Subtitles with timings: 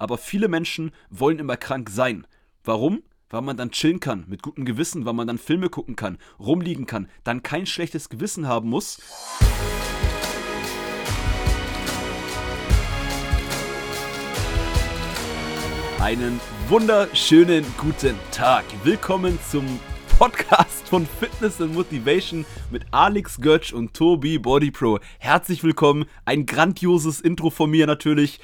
[0.00, 2.26] aber viele Menschen wollen immer krank sein.
[2.64, 3.02] Warum?
[3.28, 6.86] Weil man dann chillen kann, mit gutem Gewissen, weil man dann Filme gucken kann, rumliegen
[6.86, 8.98] kann, dann kein schlechtes Gewissen haben muss.
[16.00, 18.64] Einen wunderschönen guten Tag.
[18.82, 19.66] Willkommen zum
[20.18, 24.98] Podcast von Fitness and Motivation mit Alex Götsch und Tobi Body Pro.
[25.18, 26.06] Herzlich willkommen.
[26.24, 28.40] Ein grandioses Intro von mir natürlich.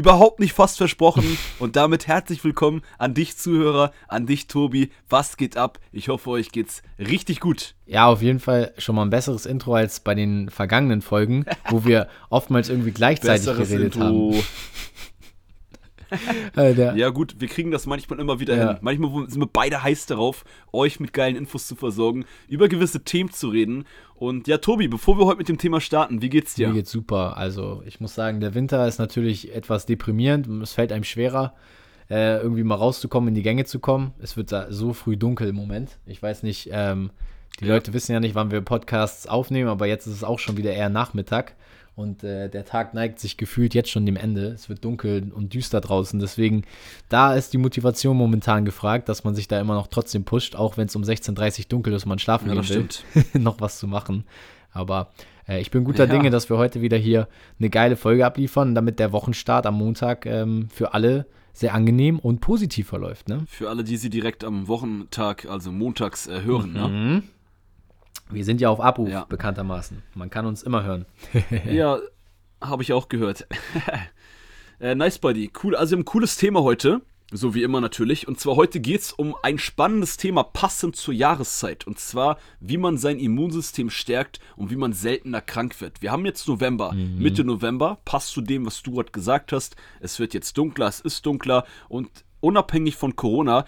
[0.00, 1.36] Überhaupt nicht fast versprochen.
[1.58, 4.92] Und damit herzlich willkommen an dich, Zuhörer, an dich, Tobi.
[5.10, 5.78] Was geht ab?
[5.92, 7.74] Ich hoffe, euch geht's richtig gut.
[7.84, 11.84] Ja, auf jeden Fall schon mal ein besseres Intro als bei den vergangenen Folgen, wo
[11.84, 14.32] wir oftmals irgendwie gleichzeitig besseres geredet Intro.
[14.32, 14.42] haben.
[16.56, 18.68] äh, ja, gut, wir kriegen das manchmal immer wieder ja.
[18.68, 18.78] hin.
[18.80, 23.30] Manchmal sind wir beide heiß darauf, euch mit geilen Infos zu versorgen, über gewisse Themen
[23.30, 23.84] zu reden.
[24.14, 26.68] Und ja, Tobi, bevor wir heute mit dem Thema starten, wie geht's dir?
[26.68, 27.36] Mir geht's super.
[27.36, 30.46] Also, ich muss sagen, der Winter ist natürlich etwas deprimierend.
[30.62, 31.54] Es fällt einem schwerer,
[32.10, 34.12] äh, irgendwie mal rauszukommen, in die Gänge zu kommen.
[34.18, 35.98] Es wird da so früh dunkel im Moment.
[36.06, 37.10] Ich weiß nicht, ähm,
[37.60, 37.74] die ja.
[37.74, 40.72] Leute wissen ja nicht, wann wir Podcasts aufnehmen, aber jetzt ist es auch schon wieder
[40.72, 41.54] eher Nachmittag.
[41.96, 44.46] Und äh, der Tag neigt sich gefühlt jetzt schon dem Ende.
[44.46, 46.18] Es wird dunkel und düster draußen.
[46.18, 46.64] Deswegen,
[47.10, 50.78] da ist die Motivation momentan gefragt, dass man sich da immer noch trotzdem pusht, auch
[50.78, 53.78] wenn es um 16.30 Uhr dunkel ist und man schlafen ja, gehen will, noch was
[53.78, 54.24] zu machen.
[54.72, 55.10] Aber
[55.46, 56.10] äh, ich bin guter ja.
[56.10, 60.24] Dinge, dass wir heute wieder hier eine geile Folge abliefern, damit der Wochenstart am Montag
[60.24, 63.28] ähm, für alle sehr angenehm und positiv verläuft.
[63.28, 63.44] Ne?
[63.46, 66.72] Für alle, die sie direkt am Wochentag, also montags, äh, hören.
[66.72, 66.88] Ne?
[66.88, 67.12] Mhm.
[67.14, 67.22] Ne?
[68.32, 69.24] Wir sind ja auf Abruf, ja.
[69.24, 70.02] bekanntermaßen.
[70.14, 71.06] Man kann uns immer hören.
[71.70, 71.98] ja,
[72.60, 73.46] habe ich auch gehört.
[74.80, 75.50] äh, nice, Buddy.
[75.62, 75.74] Cool.
[75.74, 77.00] Also, wir haben ein cooles Thema heute.
[77.32, 78.26] So wie immer natürlich.
[78.26, 81.86] Und zwar heute geht es um ein spannendes Thema passend zur Jahreszeit.
[81.86, 86.02] Und zwar, wie man sein Immunsystem stärkt und wie man seltener krank wird.
[86.02, 87.18] Wir haben jetzt November, mhm.
[87.18, 87.98] Mitte November.
[88.04, 89.76] Passt zu dem, was du gerade gesagt hast.
[90.00, 91.64] Es wird jetzt dunkler, es ist dunkler.
[91.88, 92.10] Und
[92.40, 93.64] unabhängig von Corona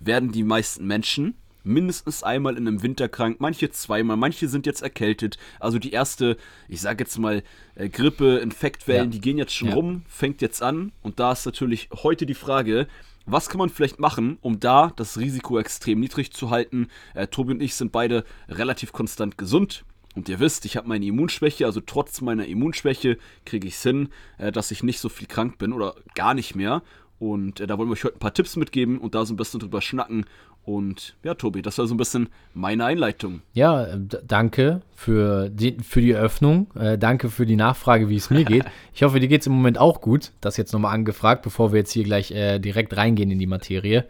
[0.00, 4.82] werden die meisten Menschen mindestens einmal in einem Winter krank, manche zweimal, manche sind jetzt
[4.82, 5.38] erkältet.
[5.58, 6.36] Also die erste,
[6.68, 7.42] ich sage jetzt mal,
[7.74, 9.10] äh, Grippe, Infektwellen, ja.
[9.10, 9.74] die gehen jetzt schon ja.
[9.74, 10.92] rum, fängt jetzt an.
[11.02, 12.86] Und da ist natürlich heute die Frage,
[13.26, 16.88] was kann man vielleicht machen, um da das Risiko extrem niedrig zu halten?
[17.14, 19.84] Äh, Tobi und ich sind beide relativ konstant gesund.
[20.14, 24.10] Und ihr wisst, ich habe meine Immunschwäche, also trotz meiner Immunschwäche kriege ich es hin,
[24.38, 26.82] äh, dass ich nicht so viel krank bin oder gar nicht mehr.
[27.18, 29.36] Und äh, da wollen wir euch heute ein paar Tipps mitgeben und da so ein
[29.36, 30.26] bisschen drüber schnacken
[30.64, 33.42] und ja, Tobi, das war so ein bisschen meine Einleitung.
[33.52, 33.86] Ja,
[34.26, 36.68] danke für die, für die Eröffnung.
[36.74, 38.64] Äh, danke für die Nachfrage, wie es mir geht.
[38.94, 40.30] Ich hoffe, dir geht es im Moment auch gut.
[40.40, 44.06] Das jetzt nochmal angefragt, bevor wir jetzt hier gleich äh, direkt reingehen in die Materie.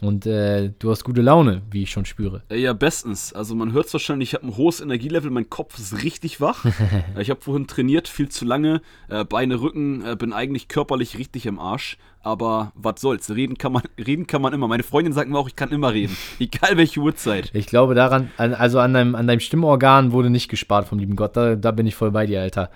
[0.00, 2.42] Und äh, du hast gute Laune, wie ich schon spüre.
[2.52, 3.32] Ja, bestens.
[3.32, 6.64] Also man hört es wahrscheinlich, ich habe ein hohes Energielevel, mein Kopf ist richtig wach.
[7.18, 11.46] ich habe vorhin trainiert, viel zu lange, äh, Beine, Rücken, äh, bin eigentlich körperlich richtig
[11.46, 11.98] im Arsch.
[12.20, 14.68] Aber was soll's, reden kann, man, reden kann man immer.
[14.68, 17.50] Meine Freundin sagt mir auch, ich kann immer reden, egal welche Uhrzeit.
[17.52, 21.36] Ich glaube daran, also an deinem, an deinem Stimmorgan wurde nicht gespart vom lieben Gott.
[21.36, 22.70] Da, da bin ich voll bei dir, Alter.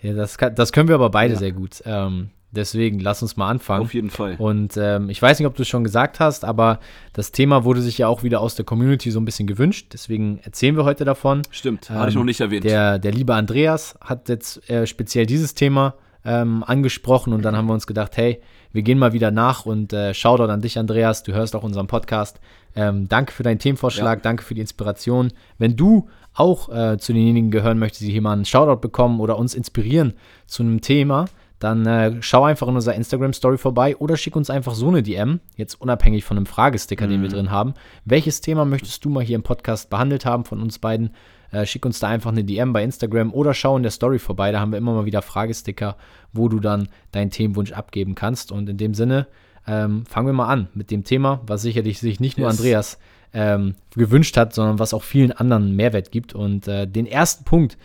[0.00, 1.38] Ja, das, kann, das können wir aber beide ja.
[1.40, 1.82] sehr gut.
[1.84, 3.84] Ähm, Deswegen, lass uns mal anfangen.
[3.84, 4.36] Auf jeden Fall.
[4.38, 6.80] Und ähm, ich weiß nicht, ob du es schon gesagt hast, aber
[7.12, 9.88] das Thema wurde sich ja auch wieder aus der Community so ein bisschen gewünscht.
[9.92, 11.42] Deswegen erzählen wir heute davon.
[11.50, 12.64] Stimmt, ähm, hatte ich noch nicht erwähnt.
[12.64, 15.94] Der, der liebe Andreas hat jetzt äh, speziell dieses Thema
[16.24, 18.40] ähm, angesprochen und dann haben wir uns gedacht, hey,
[18.72, 21.22] wir gehen mal wieder nach und äh, Shoutout an dich, Andreas.
[21.22, 22.40] Du hörst auch unseren Podcast.
[22.74, 24.22] Ähm, danke für deinen Themenvorschlag, ja.
[24.22, 25.32] danke für die Inspiration.
[25.58, 29.38] Wenn du auch äh, zu denjenigen gehören möchtest, die hier mal einen Shoutout bekommen oder
[29.38, 30.14] uns inspirieren
[30.46, 31.26] zu einem Thema,
[31.58, 35.40] dann äh, schau einfach in unserer Instagram-Story vorbei oder schick uns einfach so eine DM,
[35.56, 37.10] jetzt unabhängig von einem Fragesticker, mhm.
[37.10, 37.34] den wir mhm.
[37.34, 37.74] drin haben.
[38.04, 41.10] Welches Thema möchtest du mal hier im Podcast behandelt haben von uns beiden?
[41.50, 44.52] Äh, schick uns da einfach eine DM bei Instagram oder schau in der Story vorbei.
[44.52, 45.96] Da haben wir immer mal wieder Fragesticker,
[46.32, 48.52] wo du dann deinen Themenwunsch abgeben kannst.
[48.52, 49.26] Und in dem Sinne,
[49.66, 52.58] ähm, fangen wir mal an mit dem Thema, was sicherlich sich nicht nur yes.
[52.58, 52.98] Andreas
[53.34, 56.34] ähm, gewünscht hat, sondern was auch vielen anderen Mehrwert gibt.
[56.34, 57.76] Und äh, den ersten Punkt,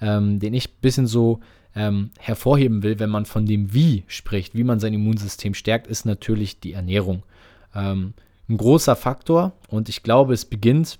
[0.00, 1.40] ähm, den ich ein bisschen so
[1.74, 6.04] ähm, hervorheben will, wenn man von dem Wie spricht, wie man sein Immunsystem stärkt, ist
[6.04, 7.22] natürlich die Ernährung.
[7.74, 8.14] Ähm,
[8.48, 10.98] ein großer Faktor und ich glaube, es beginnt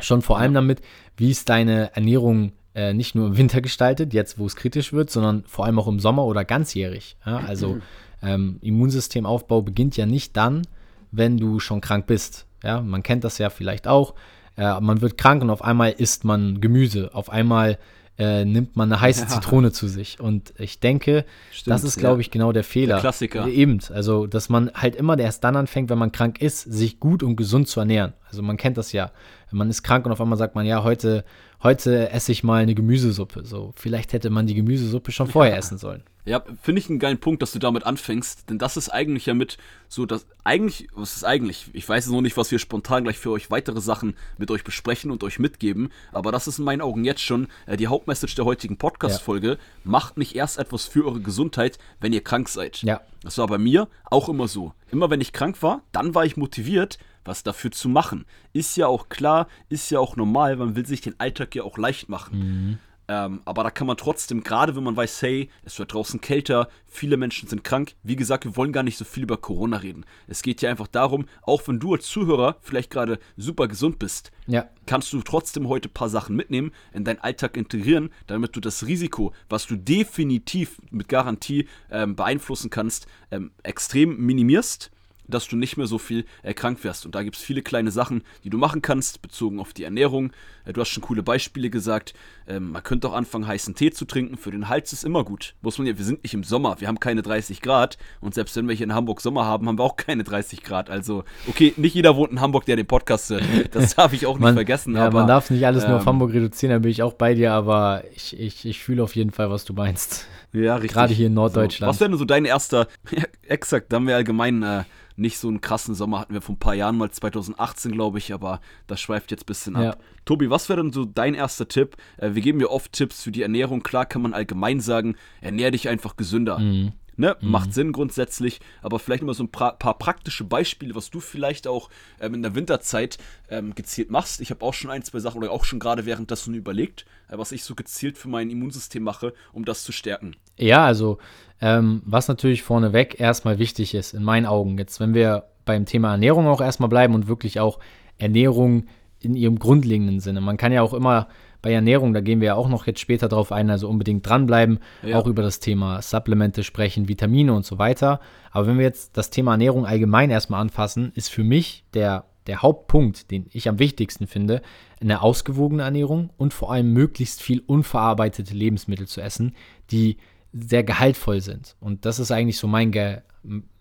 [0.00, 0.80] schon vor allem damit,
[1.16, 5.10] wie ist deine Ernährung äh, nicht nur im Winter gestaltet, jetzt wo es kritisch wird,
[5.10, 7.16] sondern vor allem auch im Sommer oder ganzjährig.
[7.26, 7.38] Ja?
[7.38, 7.78] Also
[8.22, 10.62] ähm, Immunsystemaufbau beginnt ja nicht dann,
[11.10, 12.46] wenn du schon krank bist.
[12.62, 12.80] Ja?
[12.80, 14.14] Man kennt das ja vielleicht auch.
[14.56, 17.14] Äh, man wird krank und auf einmal isst man Gemüse.
[17.14, 17.78] Auf einmal
[18.18, 19.28] äh, nimmt man eine heiße ja.
[19.28, 20.20] Zitrone zu sich.
[20.20, 22.94] Und ich denke, Stimmt, das ist, glaube ich, genau der Fehler.
[22.94, 23.46] Der Klassiker.
[23.46, 27.22] Eben, also, dass man halt immer erst dann anfängt, wenn man krank ist, sich gut
[27.22, 28.12] und gesund zu ernähren.
[28.28, 29.10] Also man kennt das ja.
[29.52, 31.24] Man ist krank und auf einmal sagt man, ja, heute,
[31.62, 33.44] heute esse ich mal eine Gemüsesuppe.
[33.44, 35.58] So, vielleicht hätte man die Gemüsesuppe schon vorher ja.
[35.58, 36.02] essen sollen.
[36.24, 39.34] Ja, finde ich einen geilen Punkt, dass du damit anfängst, denn das ist eigentlich ja
[39.34, 39.58] mit
[39.88, 41.68] so, dass eigentlich, was ist eigentlich?
[41.72, 45.10] Ich weiß noch nicht, was wir spontan gleich für euch weitere Sachen mit euch besprechen
[45.10, 48.44] und euch mitgeben, aber das ist in meinen Augen jetzt schon äh, die Hauptmessage der
[48.44, 49.48] heutigen Podcast-Folge.
[49.48, 49.56] Ja.
[49.82, 52.82] Macht nicht erst etwas für eure Gesundheit, wenn ihr krank seid.
[52.82, 53.00] Ja.
[53.24, 54.74] Das war bei mir auch immer so.
[54.92, 58.24] Immer wenn ich krank war, dann war ich motiviert, was dafür zu machen.
[58.52, 61.78] Ist ja auch klar, ist ja auch normal, man will sich den Alltag ja auch
[61.78, 62.38] leicht machen.
[62.38, 62.78] Mhm.
[63.08, 66.68] Ähm, aber da kann man trotzdem, gerade wenn man weiß, hey, es wird draußen kälter,
[66.86, 67.94] viele Menschen sind krank.
[68.04, 70.04] Wie gesagt, wir wollen gar nicht so viel über Corona reden.
[70.28, 74.30] Es geht ja einfach darum, auch wenn du als Zuhörer vielleicht gerade super gesund bist,
[74.46, 74.68] ja.
[74.86, 78.86] kannst du trotzdem heute ein paar Sachen mitnehmen, in deinen Alltag integrieren, damit du das
[78.86, 84.91] Risiko, was du definitiv mit Garantie ähm, beeinflussen kannst, ähm, extrem minimierst
[85.26, 87.06] dass du nicht mehr so viel erkrankt wirst.
[87.06, 90.32] Und da gibt es viele kleine Sachen, die du machen kannst, bezogen auf die Ernährung.
[90.64, 92.14] Äh, du hast schon coole Beispiele gesagt.
[92.46, 94.36] Ähm, man könnte auch anfangen, heißen Tee zu trinken.
[94.36, 95.54] Für den Hals ist immer gut.
[95.62, 97.98] Muss man ja, wir sind nicht im Sommer, wir haben keine 30 Grad.
[98.20, 100.90] Und selbst wenn wir hier in Hamburg Sommer haben, haben wir auch keine 30 Grad.
[100.90, 103.42] Also, okay, nicht jeder wohnt in Hamburg, der den Podcast hört.
[103.72, 104.96] Das darf ich auch nicht man, vergessen.
[104.96, 107.02] Ja, aber, man darf nicht alles ähm, nur auf ähm, Hamburg reduzieren, da bin ich
[107.02, 110.26] auch bei dir, aber ich, ich, ich fühle auf jeden Fall, was du meinst.
[110.52, 110.92] Ja, richtig.
[110.92, 111.88] Gerade hier in Norddeutschland.
[111.88, 114.84] So, was wäre denn so dein erster, ja, exakt, da haben wir allgemein äh,
[115.16, 118.32] nicht so einen krassen Sommer hatten wir vor ein paar Jahren mal, 2018 glaube ich,
[118.32, 119.82] aber das schweift jetzt ein bisschen ab.
[119.82, 119.96] Ja.
[120.24, 121.96] Tobi, was wäre denn so dein erster Tipp?
[122.16, 123.82] Äh, wir geben ja oft Tipps für die Ernährung.
[123.82, 126.58] Klar kann man allgemein sagen, ernähr dich einfach gesünder.
[126.58, 126.92] Mhm.
[127.22, 127.36] Ne?
[127.40, 127.50] Mhm.
[127.52, 131.68] Macht Sinn grundsätzlich, aber vielleicht immer so ein paar, paar praktische Beispiele, was du vielleicht
[131.68, 131.88] auch
[132.20, 133.16] ähm, in der Winterzeit
[133.48, 134.40] ähm, gezielt machst.
[134.40, 137.52] Ich habe auch schon ein, zwei Sachen oder auch schon gerade währenddessen überlegt, äh, was
[137.52, 140.34] ich so gezielt für mein Immunsystem mache, um das zu stärken.
[140.56, 141.18] Ja, also
[141.60, 146.10] ähm, was natürlich vorneweg erstmal wichtig ist, in meinen Augen, jetzt wenn wir beim Thema
[146.10, 147.78] Ernährung auch erstmal bleiben und wirklich auch
[148.18, 148.88] Ernährung
[149.24, 150.40] in ihrem grundlegenden Sinne.
[150.40, 151.28] Man kann ja auch immer
[151.62, 154.80] bei Ernährung, da gehen wir ja auch noch jetzt später drauf ein, also unbedingt dranbleiben,
[155.02, 155.18] ja.
[155.18, 158.20] auch über das Thema Supplemente sprechen, Vitamine und so weiter.
[158.50, 162.62] Aber wenn wir jetzt das Thema Ernährung allgemein erstmal anfassen, ist für mich der, der
[162.62, 164.60] Hauptpunkt, den ich am wichtigsten finde,
[165.00, 169.54] eine ausgewogene Ernährung und vor allem möglichst viel unverarbeitete Lebensmittel zu essen,
[169.92, 170.16] die
[170.52, 171.76] sehr gehaltvoll sind.
[171.80, 173.18] Und das ist eigentlich so mein, Ge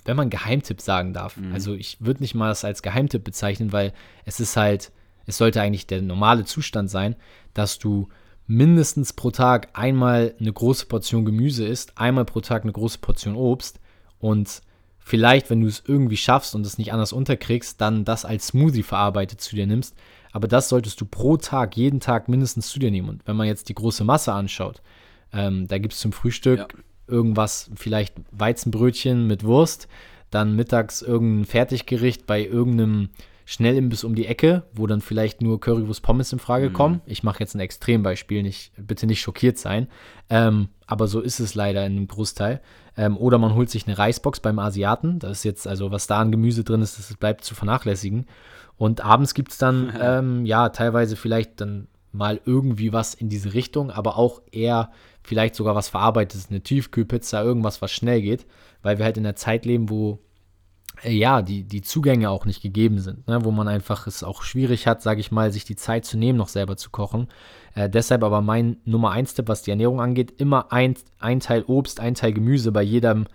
[0.04, 1.38] wenn man Geheimtipp sagen darf.
[1.38, 1.54] Mhm.
[1.54, 3.94] Also ich würde nicht mal das als Geheimtipp bezeichnen, weil
[4.26, 4.92] es ist halt
[5.26, 7.16] es sollte eigentlich der normale Zustand sein,
[7.54, 8.10] dass du
[8.48, 13.36] mindestens pro Tag einmal eine große Portion Gemüse isst, einmal pro Tag eine große Portion
[13.36, 13.80] Obst
[14.20, 14.62] und
[15.00, 18.84] vielleicht, wenn du es irgendwie schaffst und es nicht anders unterkriegst, dann das als Smoothie
[18.84, 19.96] verarbeitet zu dir nimmst.
[20.32, 23.10] Aber das solltest du pro Tag, jeden Tag mindestens zu dir nehmen.
[23.10, 24.82] Und wenn man jetzt die große Masse anschaut,
[25.34, 26.68] ähm, da gibt es zum Frühstück ja.
[27.08, 29.88] irgendwas, vielleicht Weizenbrötchen mit Wurst,
[30.30, 33.10] dann mittags irgendein Fertiggericht bei irgendeinem
[33.52, 36.74] Schnellimbiss um die Ecke, wo dann vielleicht nur Currywurst Pommes in Frage mhm.
[36.74, 37.02] kommen.
[37.06, 39.90] Ich mache jetzt ein Extrembeispiel, nicht, bitte nicht schockiert sein.
[40.30, 42.62] Ähm, aber so ist es leider in einem Großteil.
[42.96, 45.20] Ähm, oder man holt sich eine Reisbox beim Asiaten.
[45.20, 48.26] Das ist jetzt, also was da an Gemüse drin ist, das bleibt zu vernachlässigen.
[48.78, 53.54] Und abends gibt es dann, ähm, ja, teilweise vielleicht dann mal irgendwie was in diese
[53.54, 54.92] Richtung, aber auch eher
[55.24, 58.46] vielleicht sogar was Verarbeitetes, eine Tiefkühlpizza, irgendwas, was schnell geht,
[58.82, 60.20] weil wir halt in der Zeit leben, wo
[61.04, 63.44] ja, die, die Zugänge auch nicht gegeben sind, ne?
[63.44, 66.38] wo man einfach es auch schwierig hat, sage ich mal, sich die Zeit zu nehmen,
[66.38, 67.28] noch selber zu kochen.
[67.74, 71.64] Äh, deshalb aber mein Nummer 1 Tipp, was die Ernährung angeht, immer ein, ein Teil
[71.64, 73.26] Obst, ein Teil Gemüse bei jedem,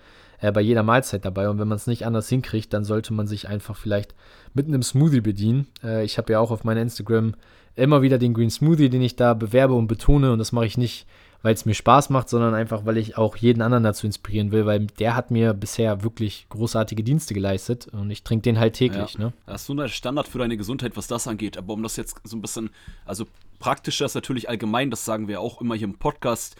[0.40, 1.48] äh, bei jeder Mahlzeit dabei.
[1.48, 4.14] Und wenn man es nicht anders hinkriegt, dann sollte man sich einfach vielleicht
[4.54, 5.66] mit einem Smoothie bedienen.
[5.82, 7.34] Äh, ich habe ja auch auf meinem Instagram
[7.74, 10.32] immer wieder den Green Smoothie, den ich da bewerbe und betone.
[10.32, 11.06] Und das mache ich nicht
[11.42, 14.66] weil es mir Spaß macht, sondern einfach, weil ich auch jeden anderen dazu inspirieren will,
[14.66, 19.14] weil der hat mir bisher wirklich großartige Dienste geleistet und ich trinke den halt täglich.
[19.14, 19.26] Ja.
[19.26, 19.32] Ne?
[19.46, 21.56] Das ist so ein Standard für deine Gesundheit, was das angeht.
[21.56, 22.70] Aber um das jetzt so ein bisschen,
[23.04, 23.26] also
[23.58, 26.56] praktischer ist natürlich allgemein, das sagen wir auch immer hier im Podcast,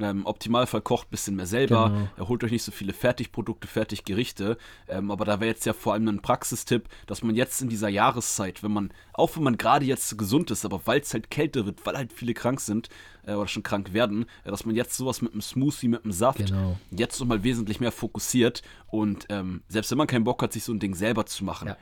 [0.00, 1.90] ähm, Optimalfall kocht ein bisschen mehr selber.
[1.90, 2.08] Genau.
[2.16, 4.58] Er holt euch nicht so viele Fertigprodukte, Fertiggerichte.
[4.88, 7.88] Ähm, aber da wäre jetzt ja vor allem ein Praxistipp, dass man jetzt in dieser
[7.88, 11.66] Jahreszeit, wenn man, auch wenn man gerade jetzt gesund ist, aber weil es halt kälter
[11.66, 12.88] wird, weil halt viele krank sind
[13.26, 16.12] äh, oder schon krank werden, äh, dass man jetzt sowas mit einem Smoothie, mit einem
[16.12, 16.78] Saft genau.
[16.90, 18.62] jetzt nochmal wesentlich mehr fokussiert.
[18.88, 21.68] Und ähm, selbst wenn man keinen Bock hat, sich so ein Ding selber zu machen,
[21.68, 21.76] ja.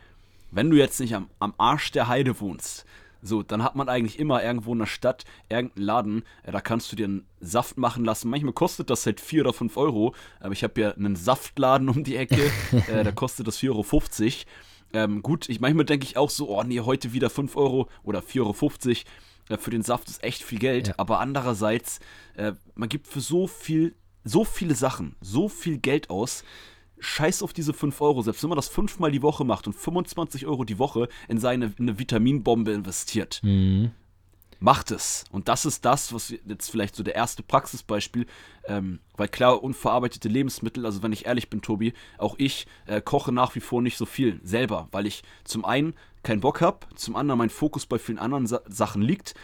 [0.51, 2.85] wenn du jetzt nicht am, am Arsch der Heide wohnst,
[3.27, 6.91] so, dann hat man eigentlich immer irgendwo in der Stadt irgendeinen Laden, äh, da kannst
[6.93, 8.31] du dir einen Saft machen lassen.
[8.31, 12.05] Manchmal kostet das halt 4 oder 5 Euro, aber ich habe ja einen Saftladen um
[12.05, 12.51] die Ecke,
[12.93, 13.85] äh, da kostet das 4,50 Euro.
[14.93, 18.21] Ähm, gut, ich, manchmal denke ich auch so, oh nee, heute wieder 5 Euro oder
[18.21, 18.55] 4,50 Euro.
[19.49, 20.95] Äh, für den Saft ist echt viel Geld, ja.
[20.97, 22.01] aber andererseits,
[22.37, 26.45] äh, man gibt für so viel, so viele Sachen, so viel Geld aus
[26.99, 30.47] scheiß auf diese 5 Euro, selbst wenn man das fünfmal die Woche macht und 25
[30.47, 33.41] Euro die Woche in seine in eine Vitaminbombe investiert.
[33.43, 33.91] Mhm.
[34.59, 35.25] Macht es.
[35.31, 38.25] Und das ist das, was jetzt vielleicht so der erste Praxisbeispiel,
[38.65, 43.33] ähm, weil klar, unverarbeitete Lebensmittel, also wenn ich ehrlich bin, Tobi, auch ich äh, koche
[43.33, 47.17] nach wie vor nicht so viel selber, weil ich zum einen keinen Bock habe, zum
[47.17, 49.35] anderen mein Fokus bei vielen anderen Sa Sachen liegt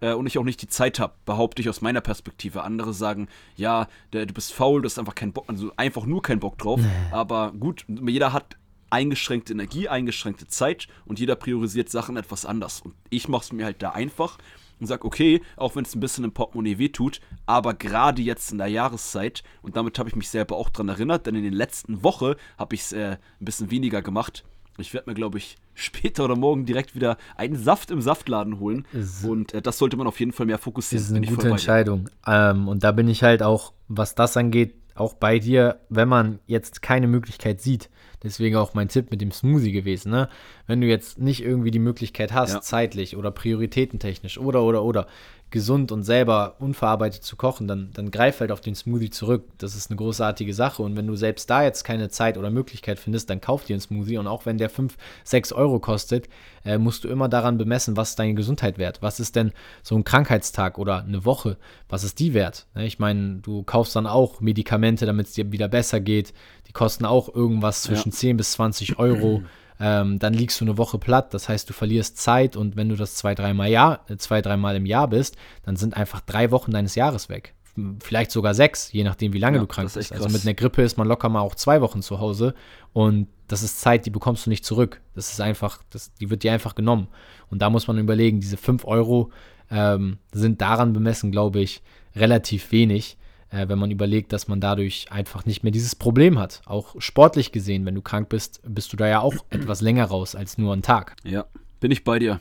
[0.00, 2.62] äh, und ich auch nicht die Zeit habe, behaupte ich aus meiner Perspektive.
[2.62, 6.22] Andere sagen, ja, der, du bist faul, du hast einfach keinen Bock, also einfach nur
[6.22, 6.80] keinen Bock drauf.
[7.10, 8.56] Aber gut, jeder hat
[8.90, 12.80] eingeschränkte Energie, eingeschränkte Zeit und jeder priorisiert Sachen etwas anders.
[12.80, 14.38] Und ich mache es mir halt da einfach
[14.80, 18.58] und sage, okay, auch wenn es ein bisschen im Portemonnaie wehtut, aber gerade jetzt in
[18.58, 22.02] der Jahreszeit, und damit habe ich mich selber auch dran erinnert, denn in den letzten
[22.02, 24.44] Woche habe ich es äh, ein bisschen weniger gemacht.
[24.80, 28.86] Ich werde mir, glaube ich, später oder morgen direkt wieder einen Saft im Saftladen holen.
[28.92, 31.02] Ist- und äh, das sollte man auf jeden Fall mehr fokussieren.
[31.02, 31.48] Das ist eine gute.
[31.48, 32.08] Entscheidung.
[32.26, 36.40] Ähm, und da bin ich halt auch, was das angeht, auch bei dir, wenn man
[36.46, 37.88] jetzt keine Möglichkeit sieht.
[38.24, 40.10] Deswegen auch mein Tipp mit dem Smoothie gewesen.
[40.10, 40.28] Ne?
[40.66, 42.60] Wenn du jetzt nicht irgendwie die Möglichkeit hast, Ja.
[42.60, 45.06] zeitlich oder prioritätentechnisch oder, oder, oder,
[45.50, 49.44] gesund und selber unverarbeitet zu kochen, dann, dann greif halt auf den Smoothie zurück.
[49.58, 50.82] Das ist eine großartige Sache.
[50.82, 53.80] Und wenn du selbst da jetzt keine Zeit oder Möglichkeit findest, dann kauf dir einen
[53.80, 54.18] Smoothie.
[54.18, 56.28] Und auch wenn der 5, 6 Euro kostet,
[56.64, 58.98] äh, musst du immer daran bemessen, was ist deine Gesundheit wert.
[59.00, 59.52] Was ist denn
[59.82, 61.56] so ein Krankheitstag oder eine Woche,
[61.88, 62.66] was ist die wert?
[62.74, 66.34] Ne, Ich meine, du kaufst dann auch Medikamente, damit es dir wieder besser geht.
[66.66, 69.42] Die kosten auch irgendwas zwischen 10 bis 20 Euro.
[69.80, 72.96] Ähm, dann liegst du eine Woche platt, das heißt, du verlierst Zeit und wenn du
[72.96, 76.72] das zwei, dreimal Jahr, äh, zwei, dreimal im Jahr bist, dann sind einfach drei Wochen
[76.72, 77.54] deines Jahres weg.
[78.00, 80.12] Vielleicht sogar sechs, je nachdem, wie lange Ja, du krank bist.
[80.12, 82.54] Also mit einer Grippe ist man locker mal auch zwei Wochen zu Hause
[82.92, 85.00] und das ist Zeit, die bekommst du nicht zurück.
[85.14, 87.06] Das ist einfach, das, die wird dir einfach genommen.
[87.48, 89.30] Und da muss man überlegen, diese fünf Euro
[89.70, 91.82] ähm, sind daran bemessen, glaube ich,
[92.16, 93.16] relativ wenig
[93.50, 96.62] äh, wenn man überlegt, dass man dadurch einfach nicht mehr dieses Problem hat.
[96.66, 100.34] Auch sportlich gesehen, wenn du krank bist, bist du da ja auch etwas länger raus
[100.34, 101.16] als nur einen Tag.
[101.24, 101.46] Ja,
[101.80, 102.40] bin ich bei dir.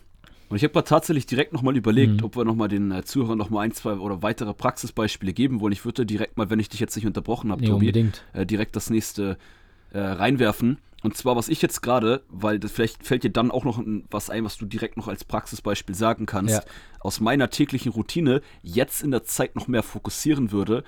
[0.50, 2.24] Und ich habe tatsächlich direkt nochmal überlegt, Mhm.
[2.24, 5.74] ob wir nochmal den äh, Zuhörern nochmal ein, zwei oder weitere Praxisbeispiele geben wollen.
[5.74, 8.76] Ich würde direkt mal, wenn ich dich jetzt nicht unterbrochen habe, Nee, Tobi, äh, direkt
[8.78, 9.38] das nächste
[9.92, 10.78] äh, reinwerfen.
[11.08, 14.30] Und zwar, was ich jetzt gerade, weil das, vielleicht fällt dir dann auch noch was
[14.30, 16.62] ein, was du direkt noch als Praxisbeispiel sagen kannst, Ja.
[17.00, 20.84] aus meiner täglichen Routine jetzt in der Zeit noch mehr fokussieren würde,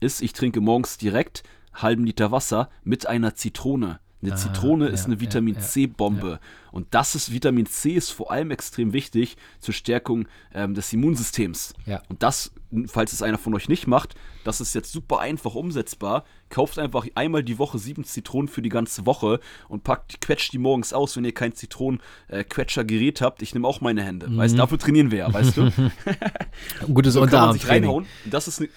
[0.00, 1.42] ist, ich trinke morgens direkt
[1.74, 3.98] halben Liter Wasser mit einer Zitrone.
[4.24, 6.40] Eine Ah, Zitrone ja, ist eine ja, Vitamin ja, C-Bombe.
[6.72, 11.74] Und das ist, Vitamin C ist vor allem extrem wichtig zur Stärkung ähm, des Immunsystems.
[11.86, 12.02] Ja.
[12.08, 12.52] Und das,
[12.86, 16.24] falls es einer von euch nicht macht, das ist jetzt super einfach umsetzbar.
[16.48, 20.58] Kauft einfach einmal die Woche sieben Zitronen für die ganze Woche und packt, quetscht die
[20.58, 23.42] morgens aus, wenn ihr kein Zitronen-Quetscher-Gerät habt.
[23.42, 24.28] Ich nehme auch meine Hände.
[24.28, 24.38] Mhm.
[24.38, 25.70] Weißt, dafür trainieren wir ja, weißt du?
[26.92, 28.06] Gutes So kann man sich reinhauen.
[28.24, 28.68] Das ist ne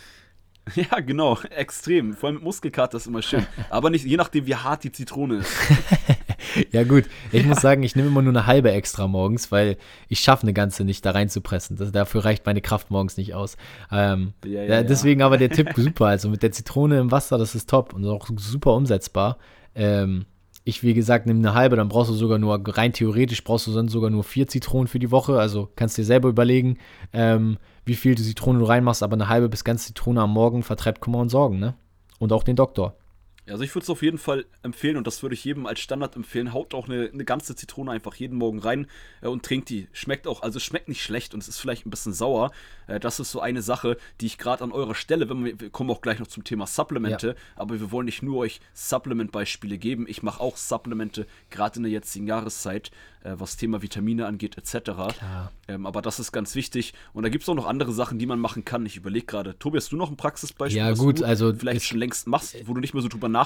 [0.76, 2.14] ja, genau, extrem.
[2.14, 3.46] Vor allem mit Muskelkater ist immer schön.
[3.70, 5.52] Aber nicht, je nachdem, wie hart die Zitrone ist.
[6.72, 10.22] Ja gut, ich muss sagen, ich nehme immer nur eine halbe extra morgens, weil ich
[10.22, 11.76] schaffe eine ganze nicht da reinzupressen.
[11.76, 13.58] Das, dafür reicht meine Kraft morgens nicht aus.
[13.92, 14.84] Ähm, Ja, ja, ja, ja.
[14.84, 16.06] deswegen aber der Tipp super.
[16.08, 19.38] Also mit der Zitrone im Wasser, das ist top und auch super umsetzbar.
[19.76, 20.26] Ähm,
[20.68, 23.74] ich, wie gesagt, nehme eine halbe, dann brauchst du sogar nur, rein theoretisch brauchst du
[23.74, 25.40] dann sogar nur vier Zitronen für die Woche.
[25.40, 26.78] Also kannst dir selber überlegen,
[27.14, 30.64] ähm, wie viel du Zitrone du reinmachst, aber eine halbe bis ganz Zitrone am Morgen
[30.64, 31.76] vertreibt Kummer und Sorgen, ne?
[32.20, 32.98] Und auch den Doktor.
[33.50, 36.16] Also ich würde es auf jeden Fall empfehlen und das würde ich jedem als Standard
[36.16, 36.54] empfehlen.
[36.54, 38.88] Haut auch eine, eine ganze Zitrone einfach jeden Morgen rein
[39.22, 39.88] äh, und trinkt die.
[39.94, 42.52] Schmeckt auch, also schmeckt nicht schlecht und es ist vielleicht ein bisschen sauer.
[42.88, 45.70] Äh, das ist so eine Sache, die ich gerade an eurer Stelle, wenn wir, wir
[45.70, 50.06] kommen auch gleich noch zum Thema Supplemente, aber wir wollen nicht nur euch Supplement-Beispiele geben.
[50.08, 52.92] Ich mache auch Supplemente, gerade in der jetzigen Jahreszeit,
[53.24, 54.92] äh, was Thema Vitamine angeht, etc.
[55.68, 56.94] Ähm, aber das ist ganz wichtig.
[57.14, 58.86] Und da gibt es auch noch andere Sachen, die man machen kann.
[58.86, 62.00] Ich überlege gerade, Tobi, hast du noch ein Praxisbeispiel, Ja, gut, du also vielleicht schon
[62.00, 63.37] längst machst, wo du nicht mehr so drüber nachdenkst,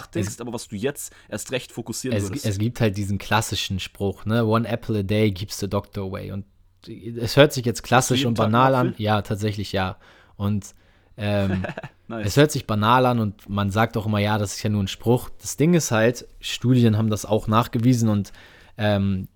[0.42, 2.46] aber was du jetzt erst recht fokussieren Es, würdest?
[2.46, 4.46] es gibt halt diesen klassischen Spruch, ne?
[4.46, 6.32] One apple a day keeps the doctor away.
[6.32, 6.46] Und
[6.88, 8.96] es hört sich jetzt klassisch und Tag banal an.
[8.98, 9.98] Ja, tatsächlich ja.
[10.36, 10.74] Und
[11.18, 11.66] ähm,
[12.08, 12.28] nice.
[12.28, 14.84] es hört sich banal an und man sagt auch immer, ja, das ist ja nur
[14.84, 15.30] ein Spruch.
[15.42, 18.32] Das Ding ist halt, Studien haben das auch nachgewiesen und
[18.78, 19.28] ähm,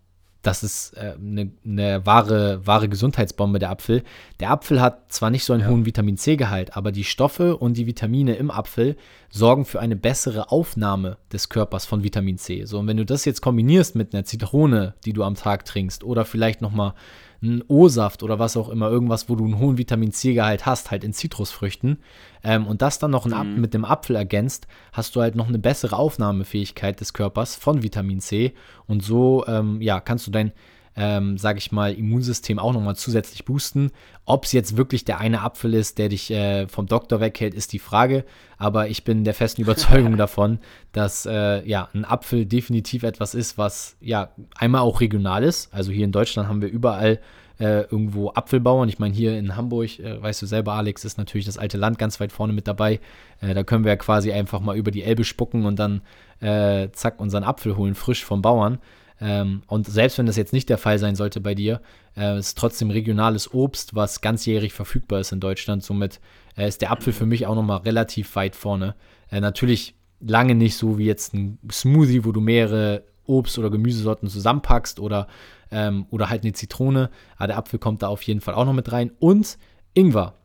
[0.46, 4.04] das ist äh, eine, eine wahre, wahre Gesundheitsbombe, der Apfel.
[4.40, 7.88] Der Apfel hat zwar nicht so einen hohen Vitamin C-Gehalt, aber die Stoffe und die
[7.88, 8.96] Vitamine im Apfel
[9.30, 12.66] sorgen für eine bessere Aufnahme des Körpers von Vitamin C.
[12.66, 16.04] So, und wenn du das jetzt kombinierst mit einer Zitrone, die du am Tag trinkst,
[16.04, 16.94] oder vielleicht nochmal
[17.42, 21.04] einen O-Saft oder was auch immer, irgendwas, wo du einen hohen Vitamin C-Gehalt hast, halt
[21.04, 21.98] in Zitrusfrüchten,
[22.44, 25.60] ähm, und das dann noch Ap- mit dem Apfel ergänzt, hast du halt noch eine
[25.60, 28.54] bessere Aufnahmefähigkeit des Körpers von Vitamin C
[28.88, 30.52] und so, ähm, ja, kannst du dein
[30.96, 33.92] ähm, sage ich mal, Immunsystem auch nochmal zusätzlich boosten.
[34.26, 37.74] Ob es jetzt wirklich der eine Apfel ist, der dich äh, vom Doktor weghält, ist
[37.74, 38.24] die Frage.
[38.58, 40.60] Aber ich bin der festen Überzeugung davon,
[40.94, 45.74] dass äh, ja ein Apfel definitiv etwas ist, was ja einmal auch regional ist.
[45.74, 47.20] Also hier in Deutschland haben wir überall
[47.60, 48.90] äh, irgendwo Apfelbauern.
[48.90, 51.98] Ich meine, hier in Hamburg, äh, weißt du selber, Alex, ist natürlich das alte Land
[51.98, 53.00] ganz weit vorne mit dabei.
[53.42, 56.02] Äh, da können wir ja quasi einfach mal über die Elbe spucken und dann
[56.40, 58.80] äh, zack unseren Apfel holen, frisch vom Bauern.
[59.22, 61.82] Ähm, und selbst wenn das jetzt nicht der Fall sein sollte bei dir,
[62.18, 65.84] äh, ist trotzdem regionales Obst, was ganzjährig verfügbar ist in Deutschland.
[65.84, 66.20] Somit
[66.58, 68.96] äh, ist der Apfel für mich auch nochmal relativ weit vorne.
[69.30, 74.30] Äh, natürlich lange nicht so wie jetzt ein Smoothie, wo du mehrere Obst- oder Gemüsesorten
[74.30, 75.28] zusammenpackst oder,
[75.72, 77.10] ähm, oder halt eine Zitrone.
[77.38, 79.12] Aber der Apfel kommt da auf jeden Fall auch noch mit rein.
[79.20, 79.58] Und
[79.94, 80.36] Ingwer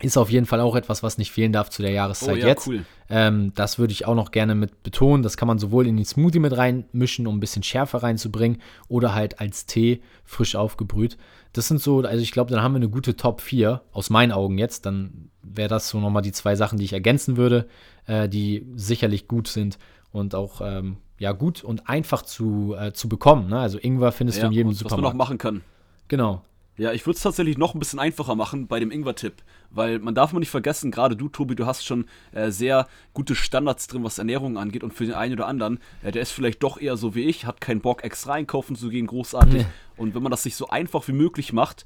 [0.00, 2.46] ist auf jeden Fall auch etwas, was nicht fehlen darf zu der Jahreszeit oh, ja,
[2.48, 2.66] jetzt.
[2.66, 2.84] Cool.
[3.08, 5.22] Ähm, das würde ich auch noch gerne mit betonen.
[5.22, 9.14] Das kann man sowohl in den Smoothie mit reinmischen, um ein bisschen Schärfe reinzubringen, oder
[9.14, 11.16] halt als Tee frisch aufgebrüht.
[11.52, 14.32] Das sind so, also ich glaube, dann haben wir eine gute Top 4, aus meinen
[14.32, 14.84] Augen jetzt.
[14.84, 17.68] Dann wäre das so nochmal die zwei Sachen, die ich ergänzen würde,
[18.06, 19.78] äh, die sicherlich gut sind
[20.10, 23.48] und auch ähm, ja gut und einfach zu, äh, zu bekommen.
[23.48, 23.58] Ne?
[23.58, 24.92] Also Ingwer findest ja, du in jedem Supermarkt.
[24.92, 25.62] Was man noch machen kann.
[26.08, 26.42] Genau.
[26.76, 29.34] Ja, ich würde es tatsächlich noch ein bisschen einfacher machen bei dem Ingwer-Tipp,
[29.70, 33.36] weil man darf mal nicht vergessen, gerade du, Tobi, du hast schon äh, sehr gute
[33.36, 36.62] Standards drin, was Ernährung angeht und für den einen oder anderen, äh, der ist vielleicht
[36.64, 39.62] doch eher so wie ich, hat keinen Bock extra einkaufen zu gehen, großartig.
[39.62, 39.66] Nee.
[39.96, 41.84] Und wenn man das sich so einfach wie möglich macht,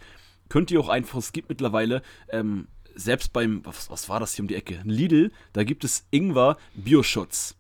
[0.49, 4.43] könnt ihr auch einfach, es gibt mittlerweile, ähm, selbst beim, was, was war das hier
[4.43, 4.81] um die Ecke?
[4.85, 7.58] Lidl, da gibt es Ingwer Bioschutz.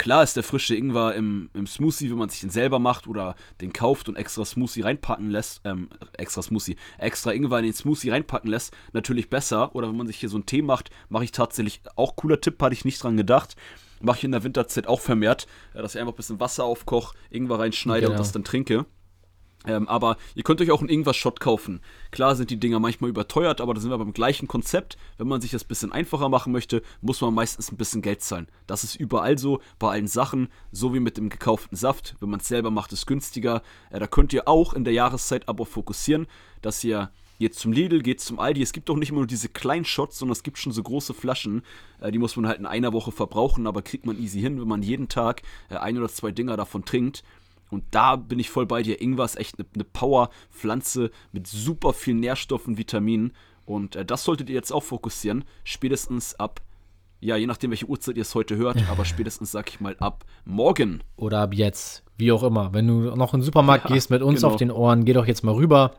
[0.00, 3.34] Klar ist der frische Ingwer im, im Smoothie, wenn man sich den selber macht oder
[3.60, 8.08] den kauft und extra Smoothie reinpacken lässt, ähm, extra Smoothie, extra Ingwer in den Smoothie
[8.08, 9.74] reinpacken lässt, natürlich besser.
[9.74, 12.62] Oder wenn man sich hier so einen Tee macht, mache ich tatsächlich, auch cooler Tipp,
[12.62, 13.56] hatte ich nicht dran gedacht,
[14.00, 17.14] mache ich in der Winterzeit auch vermehrt, äh, dass ich einfach ein bisschen Wasser aufkoche,
[17.28, 18.12] Ingwer reinschneide genau.
[18.12, 18.86] und das dann trinke.
[19.66, 21.80] Ähm, aber ihr könnt euch auch einen Ingwer-Shot kaufen.
[22.10, 24.96] Klar sind die Dinger manchmal überteuert, aber da sind wir beim gleichen Konzept.
[25.18, 28.22] Wenn man sich das ein bisschen einfacher machen möchte, muss man meistens ein bisschen Geld
[28.22, 28.48] zahlen.
[28.66, 32.16] Das ist überall so, bei allen Sachen, so wie mit dem gekauften Saft.
[32.20, 33.62] Wenn man es selber macht, ist günstiger.
[33.90, 36.26] Äh, da könnt ihr auch in der Jahreszeit aber fokussieren,
[36.62, 38.62] dass ihr geht zum Lidl, geht zum Aldi.
[38.62, 41.14] Es gibt auch nicht immer nur diese kleinen Shots, sondern es gibt schon so große
[41.14, 41.62] Flaschen.
[42.00, 44.68] Äh, die muss man halt in einer Woche verbrauchen, aber kriegt man easy hin, wenn
[44.68, 47.24] man jeden Tag äh, ein oder zwei Dinger davon trinkt.
[47.70, 49.00] Und da bin ich voll bei dir.
[49.00, 53.32] Ingwer ist echt eine, eine Power-Pflanze mit super vielen Nährstoffen, Vitaminen.
[53.64, 55.44] Und äh, das solltet ihr jetzt auch fokussieren.
[55.64, 56.60] Spätestens ab,
[57.20, 60.24] ja, je nachdem, welche Uhrzeit ihr es heute hört, aber spätestens, sag ich mal, ab
[60.44, 61.02] morgen.
[61.16, 62.02] Oder ab jetzt.
[62.16, 62.74] Wie auch immer.
[62.74, 64.52] Wenn du noch in den Supermarkt ja, gehst mit uns genau.
[64.52, 65.96] auf den Ohren, geh doch jetzt mal rüber.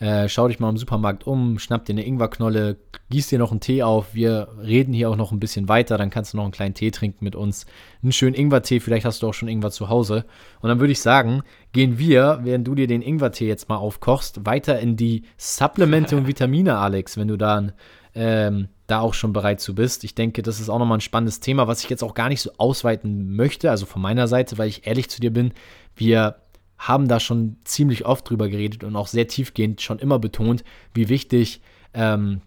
[0.00, 2.76] Äh, schau dich mal im Supermarkt um, schnapp dir eine Ingwerknolle,
[3.10, 4.14] gieß dir noch einen Tee auf.
[4.14, 6.92] Wir reden hier auch noch ein bisschen weiter, dann kannst du noch einen kleinen Tee
[6.92, 7.66] trinken mit uns.
[8.02, 10.24] Einen schönen Ingwertee, vielleicht hast du auch schon Ingwer zu Hause.
[10.60, 14.46] Und dann würde ich sagen, gehen wir, während du dir den Ingwertee jetzt mal aufkochst,
[14.46, 17.72] weiter in die Supplemente und Vitamine, Alex, wenn du dann
[18.14, 20.04] ähm, da auch schon bereit zu bist.
[20.04, 22.40] Ich denke, das ist auch nochmal ein spannendes Thema, was ich jetzt auch gar nicht
[22.40, 25.52] so ausweiten möchte, also von meiner Seite, weil ich ehrlich zu dir bin.
[25.96, 26.36] Wir
[26.78, 30.64] haben da schon ziemlich oft drüber geredet und auch sehr tiefgehend schon immer betont,
[30.94, 31.60] wie wichtig
[31.92, 32.40] ähm,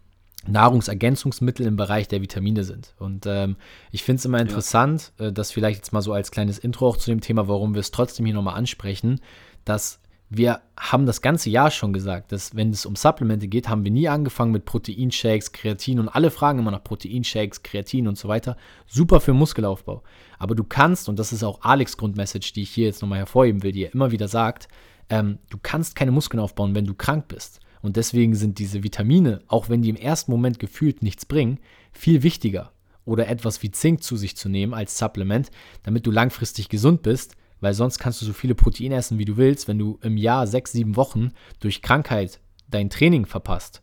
[0.47, 2.95] Nahrungsergänzungsmittel im Bereich der Vitamine sind.
[2.97, 3.57] Und ähm,
[3.91, 5.27] ich finde es immer interessant, ja.
[5.27, 7.79] äh, das vielleicht jetzt mal so als kleines Intro auch zu dem Thema, warum wir
[7.79, 9.19] es trotzdem hier nochmal ansprechen,
[9.65, 9.99] dass
[10.33, 13.91] wir haben das ganze Jahr schon gesagt, dass wenn es um Supplemente geht, haben wir
[13.91, 18.55] nie angefangen mit Proteinshakes, Kreatin und alle fragen immer nach Proteinshakes, Kreatin und so weiter.
[18.87, 20.03] Super für Muskelaufbau.
[20.39, 23.61] Aber du kannst, und das ist auch Alex Grundmessage, die ich hier jetzt nochmal hervorheben
[23.61, 24.69] will, die er immer wieder sagt,
[25.09, 27.59] ähm, du kannst keine Muskeln aufbauen, wenn du krank bist.
[27.81, 31.59] Und deswegen sind diese Vitamine, auch wenn die im ersten Moment gefühlt nichts bringen,
[31.91, 32.71] viel wichtiger.
[33.03, 35.51] Oder etwas wie Zink zu sich zu nehmen als Supplement,
[35.83, 39.37] damit du langfristig gesund bist, weil sonst kannst du so viele Proteine essen, wie du
[39.37, 39.69] willst.
[39.69, 43.81] Wenn du im Jahr sechs, sieben Wochen durch Krankheit dein Training verpasst,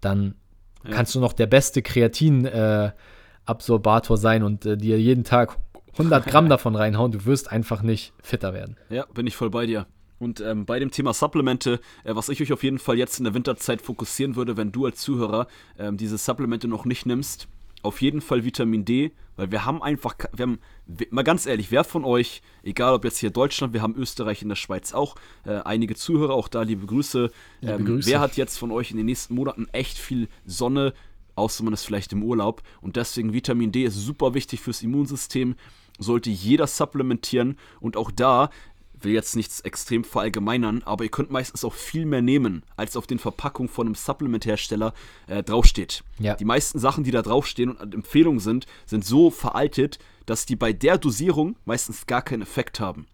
[0.00, 0.36] dann
[0.84, 0.92] ja.
[0.92, 5.58] kannst du noch der beste Kreatin-Absorbator äh, sein und äh, dir jeden Tag
[5.92, 7.12] 100 Gramm davon reinhauen.
[7.12, 8.78] Du wirst einfach nicht fitter werden.
[8.88, 9.86] Ja, bin ich voll bei dir.
[10.18, 13.24] Und ähm, bei dem Thema Supplemente, äh, was ich euch auf jeden Fall jetzt in
[13.24, 17.48] der Winterzeit fokussieren würde, wenn du als Zuhörer ähm, diese Supplemente noch nicht nimmst,
[17.82, 20.58] auf jeden Fall Vitamin D, weil wir haben einfach, wir haben,
[21.10, 24.48] mal ganz ehrlich, wer von euch, egal ob jetzt hier Deutschland, wir haben Österreich in
[24.48, 25.14] der Schweiz auch,
[25.46, 27.30] äh, einige Zuhörer, auch da liebe Grüße.
[27.62, 28.10] Ähm, liebe Grüße.
[28.10, 30.92] Wer hat jetzt von euch in den nächsten Monaten echt viel Sonne,
[31.36, 35.54] außer man ist vielleicht im Urlaub und deswegen Vitamin D ist super wichtig fürs Immunsystem,
[36.00, 38.50] sollte jeder supplementieren und auch da
[39.00, 43.06] will jetzt nichts extrem verallgemeinern, aber ihr könnt meistens auch viel mehr nehmen, als auf
[43.06, 44.92] den Verpackungen von einem Supplement-Hersteller
[45.26, 46.02] äh, draufsteht.
[46.18, 46.34] Ja.
[46.36, 50.72] Die meisten Sachen, die da draufstehen und Empfehlungen sind, sind so veraltet, dass die bei
[50.72, 53.06] der Dosierung meistens gar keinen Effekt haben.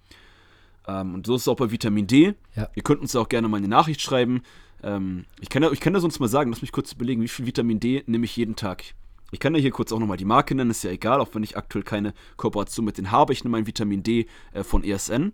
[0.87, 2.35] Ähm, und so ist es auch bei Vitamin D.
[2.57, 2.68] Ja.
[2.75, 4.42] Ihr könnt uns auch gerne mal eine Nachricht schreiben.
[4.83, 7.47] Ähm, ich, kann ich kann das sonst mal sagen, lass mich kurz überlegen, wie viel
[7.47, 8.85] Vitamin D nehme ich jeden Tag.
[9.31, 11.42] Ich kann ja hier kurz auch nochmal die Marke nennen, ist ja egal, auch wenn
[11.42, 13.33] ich aktuell keine Kooperation mit denen habe.
[13.33, 15.33] Ich nehme mein Vitamin D äh, von ESN.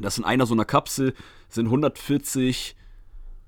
[0.00, 1.14] Das in einer so einer Kapsel
[1.48, 2.76] sind 140,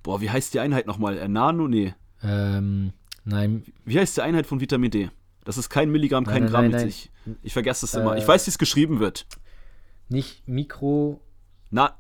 [0.03, 1.17] boah, wie heißt die Einheit nochmal?
[1.19, 1.69] Äh, Nano?
[1.69, 1.95] Nee.
[2.23, 2.93] Ähm,
[3.25, 5.11] nein, Wie heißt die Einheit von Vitamin D?
[5.45, 7.11] Das ist kein Milligramm, kein Nein, Gramm nein, sich.
[7.43, 8.15] Ich vergesse das immer.
[8.17, 9.27] Äh, Ich weiß, wie es geschrieben wird.
[10.09, 11.21] nicht Mikro.
[11.71, 11.97] Na,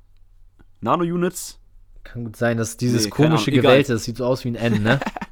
[0.81, 1.59] Nano-Units?
[2.03, 3.51] Kann gut sein, dass dieses Nee, komische.
[3.51, 5.01] Gewählte, das sieht so aus wie ein N, ne?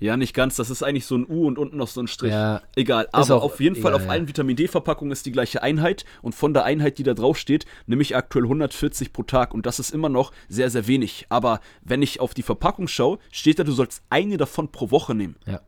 [0.00, 0.56] Ja, nicht ganz.
[0.56, 2.32] Das ist eigentlich so ein U und unten noch so ein Strich.
[2.32, 4.10] Ja, Egal, aber auch auf jeden Fall egal, auf ja.
[4.10, 7.66] allen Vitamin D-Verpackungen ist die gleiche Einheit und von der Einheit, die da drauf steht,
[7.86, 11.26] nehme ich aktuell 140 pro Tag und das ist immer noch sehr, sehr wenig.
[11.28, 15.14] Aber wenn ich auf die Verpackung schaue, steht da, du sollst eine davon pro Woche
[15.14, 15.36] nehmen.
[15.46, 15.60] ja.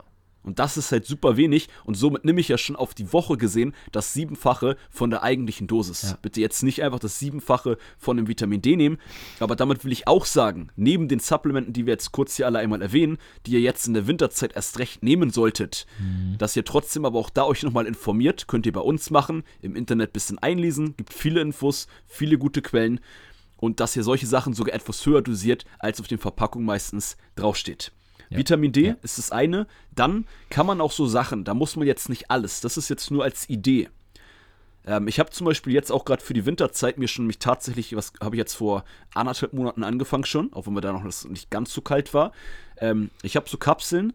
[0.42, 3.37] Und das ist halt super wenig und somit nehme ich ja schon auf die Woche
[3.37, 6.02] gesehen das Siebenfache von der eigentlichen Dosis.
[6.02, 6.18] Ja.
[6.20, 8.98] Bitte jetzt nicht einfach das Siebenfache von dem Vitamin D nehmen,
[9.38, 12.59] aber damit will ich auch sagen, neben den Supplementen, die wir jetzt kurz hier alle
[12.59, 15.87] einmal erwähnen, die ihr jetzt in der Winterzeit erst recht nehmen solltet,
[16.38, 19.76] dass ihr trotzdem aber auch da euch nochmal informiert, könnt ihr bei uns machen, im
[19.76, 23.00] Internet bisschen einlesen, gibt viele Infos, viele gute Quellen
[23.59, 27.92] und dass ihr solche Sachen sogar etwas höher dosiert, als auf den Verpackungen meistens draufsteht.
[28.37, 28.97] Vitamin D Ja.
[29.03, 29.66] ist das eine.
[29.95, 32.61] Dann kann man auch so Sachen, da muss man jetzt nicht alles.
[32.61, 33.88] Das ist jetzt nur als Idee.
[34.87, 37.95] Ähm, ich habe zum Beispiel jetzt auch gerade für die Winterzeit mir schon mich tatsächlich,
[37.95, 41.51] was habe ich jetzt vor anderthalb Monaten angefangen schon, auch wenn mir da noch nicht
[41.51, 42.33] ganz so kalt war.
[42.79, 44.12] Ähm, ich habe so Kapseln,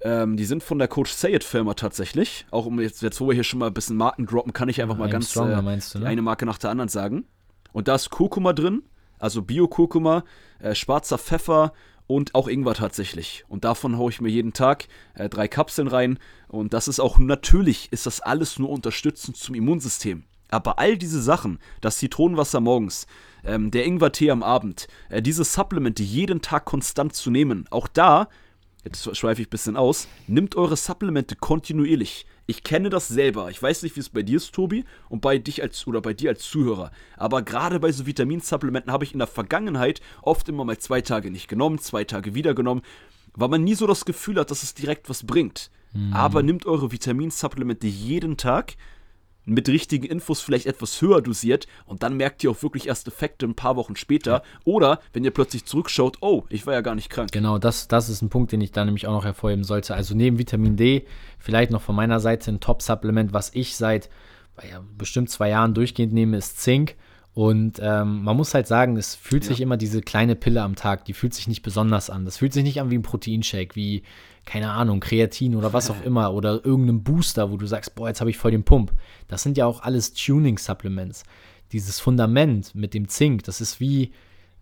[0.00, 2.46] ähm, die sind von der Coach Sayed Firma tatsächlich.
[2.50, 4.80] Auch um jetzt, jetzt, wo wir hier schon mal ein bisschen Marken droppen, kann ich
[4.82, 6.06] einfach mal I'm ganz Stronger äh, du, ne?
[6.06, 7.24] eine Marke nach der anderen sagen.
[7.72, 8.82] Und da ist Kurkuma drin,
[9.18, 10.24] also Bio-Kurkuma,
[10.60, 11.72] äh, schwarzer Pfeffer
[12.08, 13.44] und auch Ingwer tatsächlich.
[13.46, 16.18] Und davon haue ich mir jeden Tag äh, drei Kapseln rein.
[16.48, 20.24] Und das ist auch, natürlich ist das alles nur unterstützend zum Immunsystem.
[20.50, 23.06] Aber all diese Sachen, das Zitronenwasser morgens,
[23.44, 28.28] ähm, der Ingwertee am Abend, äh, diese Supplemente jeden Tag konstant zu nehmen, auch da
[28.84, 32.26] jetzt schweife ich ein bisschen aus, nimmt eure Supplemente kontinuierlich.
[32.50, 33.50] Ich kenne das selber.
[33.50, 36.14] Ich weiß nicht, wie es bei dir ist, Tobi, und bei dich als oder bei
[36.14, 36.90] dir als Zuhörer.
[37.18, 41.30] Aber gerade bei so Vitaminsupplementen habe ich in der Vergangenheit oft immer mal zwei Tage
[41.30, 42.80] nicht genommen, zwei Tage wieder genommen,
[43.34, 45.70] weil man nie so das Gefühl hat, dass es direkt was bringt.
[46.12, 48.76] Aber nimmt eure Vitaminsupplemente jeden Tag
[49.48, 53.46] mit richtigen Infos vielleicht etwas höher dosiert und dann merkt ihr auch wirklich erst Effekte
[53.46, 54.42] ein paar Wochen später.
[54.64, 57.32] Oder wenn ihr plötzlich zurückschaut, oh, ich war ja gar nicht krank.
[57.32, 59.94] Genau, das, das ist ein Punkt, den ich da nämlich auch noch hervorheben sollte.
[59.94, 61.06] Also neben Vitamin D,
[61.38, 64.10] vielleicht noch von meiner Seite ein Top-Supplement, was ich seit
[64.68, 66.96] ja, bestimmt zwei Jahren durchgehend nehme, ist Zink.
[67.34, 71.04] Und ähm, man muss halt sagen, es fühlt sich immer diese kleine Pille am Tag,
[71.04, 72.24] die fühlt sich nicht besonders an.
[72.24, 74.02] Das fühlt sich nicht an wie ein Proteinshake, wie,
[74.48, 78.20] keine Ahnung, Kreatin oder was auch immer oder irgendeinem Booster, wo du sagst, boah, jetzt
[78.20, 78.94] habe ich voll den Pump.
[79.26, 81.24] Das sind ja auch alles Tuning-Supplements.
[81.70, 84.04] Dieses Fundament mit dem Zink, das ist wie,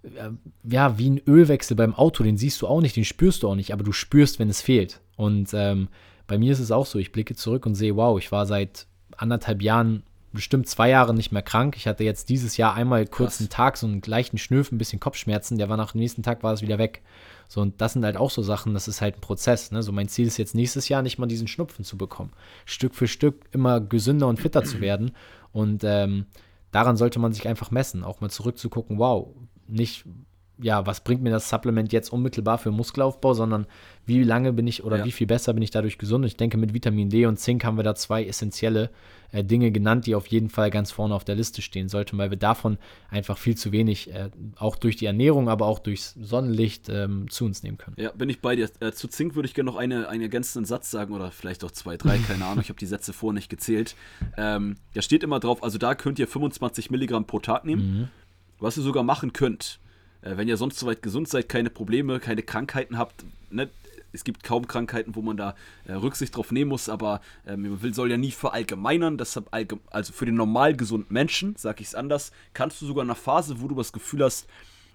[0.02, 0.30] äh,
[0.64, 3.54] ja, wie ein Ölwechsel beim Auto, den siehst du auch nicht, den spürst du auch
[3.54, 5.00] nicht, aber du spürst, wenn es fehlt.
[5.14, 5.86] Und ähm,
[6.26, 8.88] bei mir ist es auch so, ich blicke zurück und sehe, wow, ich war seit
[9.16, 10.02] anderthalb Jahren,
[10.36, 11.76] bestimmt zwei Jahre nicht mehr krank.
[11.76, 15.00] Ich hatte jetzt dieses Jahr einmal kurz einen Tag, so einen leichten Schnüff, ein bisschen
[15.00, 17.02] Kopfschmerzen, der war nach dem nächsten Tag, war es wieder weg.
[17.48, 19.70] So, und das sind halt auch so Sachen, das ist halt ein Prozess.
[19.72, 19.82] Ne?
[19.82, 22.32] So, mein Ziel ist jetzt nächstes Jahr nicht mal diesen Schnupfen zu bekommen.
[22.64, 25.12] Stück für Stück immer gesünder und fitter zu werden.
[25.52, 26.26] Und ähm,
[26.70, 29.28] daran sollte man sich einfach messen, auch mal zurückzugucken, wow,
[29.68, 30.04] nicht,
[30.58, 33.66] ja, was bringt mir das Supplement jetzt unmittelbar für Muskelaufbau, sondern
[34.06, 35.04] wie lange bin ich oder Ja.
[35.04, 36.22] wie viel besser bin ich dadurch gesund.
[36.24, 38.90] Und ich denke, mit Vitamin D und Zink haben wir da zwei essentielle
[39.32, 42.30] äh, Dinge genannt, die auf jeden Fall ganz vorne auf der Liste stehen sollten, weil
[42.30, 42.78] wir davon
[43.10, 47.44] einfach viel zu wenig, äh, auch durch die Ernährung, aber auch durchs Sonnenlicht ähm, zu
[47.44, 47.96] uns nehmen können.
[47.98, 48.70] Ja, bin ich bei dir.
[48.80, 51.70] Äh, zu Zink würde ich gerne noch eine, einen ergänzenden Satz sagen oder vielleicht auch
[51.72, 52.60] zwei, drei, keine Ahnung.
[52.62, 53.96] Ich habe die Sätze vorher nicht gezählt.
[54.38, 58.08] Ähm, da steht immer drauf, also da könnt ihr 25 Milligramm pro Tag nehmen.
[58.58, 59.80] Was ihr sogar machen könnt,
[60.26, 63.68] äh, wenn ihr sonst soweit gesund seid, keine Probleme, keine Krankheiten habt, ne?
[64.12, 67.82] Es gibt kaum Krankheiten, wo man da äh, Rücksicht drauf nehmen muss, aber ähm, man
[67.82, 69.18] will, soll ja nie verallgemeinern.
[69.18, 73.04] Deshalb, allge also für den normal gesunden Menschen, sag ich es anders, kannst du sogar
[73.04, 74.46] in einer Phase, wo du das Gefühl hast,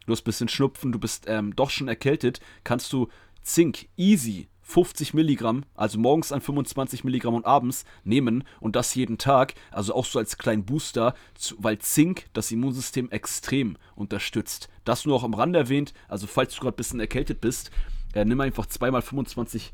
[0.08, 3.10] du hast ein bisschen Schnupfen, du bist ähm, doch schon erkältet, kannst du
[3.44, 9.18] Zink easy 50 Milligramm, also morgens an 25 Milligramm und abends nehmen und das jeden
[9.18, 11.14] Tag, also auch so als kleinen Booster,
[11.58, 14.70] weil Zink das Immunsystem extrem unterstützt.
[14.86, 17.70] Das nur auch am Rand erwähnt, also falls du gerade ein bisschen erkältet bist,
[18.14, 19.74] äh, nimm einfach zweimal 25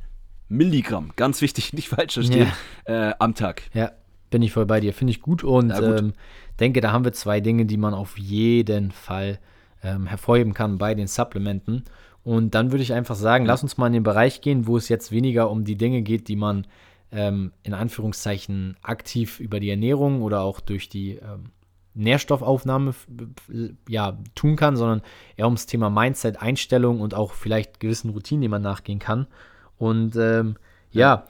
[0.50, 2.52] Milligramm, ganz wichtig, nicht falsch verstehen,
[2.86, 3.64] äh, am Tag.
[3.74, 3.92] Ja,
[4.32, 4.94] bin ich voll bei dir.
[4.94, 6.00] Finde ich gut und Ja, gut.
[6.00, 6.14] Ähm,
[6.60, 9.40] denke, da haben wir zwei Dinge, die man auf jeden Fall
[9.84, 11.84] ähm, hervorheben kann bei den Supplementen.
[12.28, 14.90] Und dann würde ich einfach sagen, lass uns mal in den Bereich gehen, wo es
[14.90, 16.68] jetzt weniger um die Dinge geht, die man
[17.10, 21.52] ähm, in Anführungszeichen aktiv über die Ernährung oder auch durch die ähm,
[21.94, 22.94] Nährstoffaufnahme
[23.88, 25.04] ja, tun kann, sondern
[25.38, 29.28] eher ums Thema Mindset, Einstellung und auch vielleicht gewissen Routinen, die man nachgehen kann.
[29.78, 30.58] Und ähm,
[30.92, 31.00] ja.
[31.00, 31.28] ja,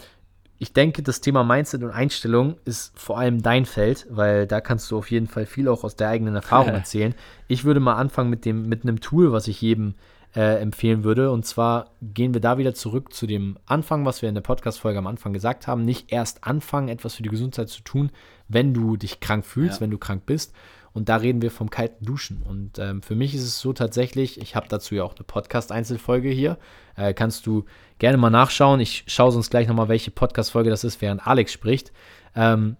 [0.57, 4.89] ich denke, das Thema Mindset und Einstellung ist vor allem dein Feld, weil da kannst
[4.89, 7.13] du auf jeden Fall viel auch aus der eigenen Erfahrung erzählen.
[7.47, 9.93] Ich würde mal anfangen mit, dem, mit einem Tool, was ich jedem
[10.37, 11.31] äh, empfehlen würde.
[11.31, 14.99] Und zwar gehen wir da wieder zurück zu dem Anfang, was wir in der Podcast-Folge
[14.99, 15.83] am Anfang gesagt haben.
[15.83, 18.11] Nicht erst anfangen, etwas für die Gesundheit zu tun,
[18.47, 19.81] wenn du dich krank fühlst, ja.
[19.81, 20.53] wenn du krank bist.
[20.93, 22.43] Und da reden wir vom kalten Duschen.
[22.43, 26.29] Und ähm, für mich ist es so tatsächlich, ich habe dazu ja auch eine Podcast-Einzelfolge
[26.29, 26.59] hier.
[26.95, 27.65] Äh, kannst du
[27.97, 28.79] gerne mal nachschauen.
[28.79, 31.91] Ich schaue sonst gleich nochmal, welche Podcast-Folge das ist, während Alex spricht.
[32.35, 32.77] Ähm,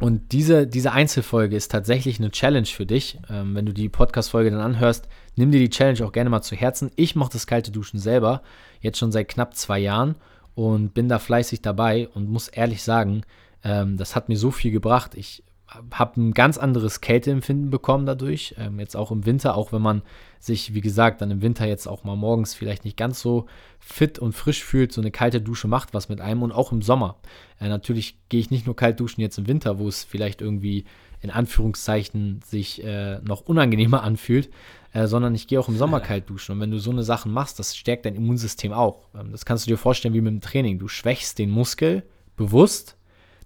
[0.00, 3.18] und diese, diese Einzelfolge ist tatsächlich eine Challenge für dich.
[3.28, 6.56] Ähm, wenn du die Podcast-Folge dann anhörst, nimm dir die Challenge auch gerne mal zu
[6.56, 6.90] Herzen.
[6.96, 8.42] Ich mache das kalte Duschen selber,
[8.80, 10.16] jetzt schon seit knapp zwei Jahren
[10.54, 13.22] und bin da fleißig dabei und muss ehrlich sagen,
[13.62, 15.14] ähm, das hat mir so viel gebracht.
[15.14, 15.44] Ich
[15.92, 18.54] habe ein ganz anderes Kälteempfinden bekommen dadurch.
[18.58, 20.02] Ähm, jetzt auch im Winter, auch wenn man
[20.38, 23.46] sich, wie gesagt, dann im Winter jetzt auch mal morgens vielleicht nicht ganz so
[23.78, 24.92] fit und frisch fühlt.
[24.92, 27.16] So eine kalte Dusche macht was mit einem und auch im Sommer.
[27.60, 30.84] Äh, natürlich gehe ich nicht nur kalt duschen jetzt im Winter, wo es vielleicht irgendwie
[31.20, 34.50] in Anführungszeichen sich äh, noch unangenehmer anfühlt,
[34.92, 36.52] äh, sondern ich gehe auch im Sommer kalt duschen.
[36.52, 39.08] Und wenn du so eine Sachen machst, das stärkt dein Immunsystem auch.
[39.14, 40.78] Ähm, das kannst du dir vorstellen wie mit dem Training.
[40.78, 42.02] Du schwächst den Muskel
[42.36, 42.96] bewusst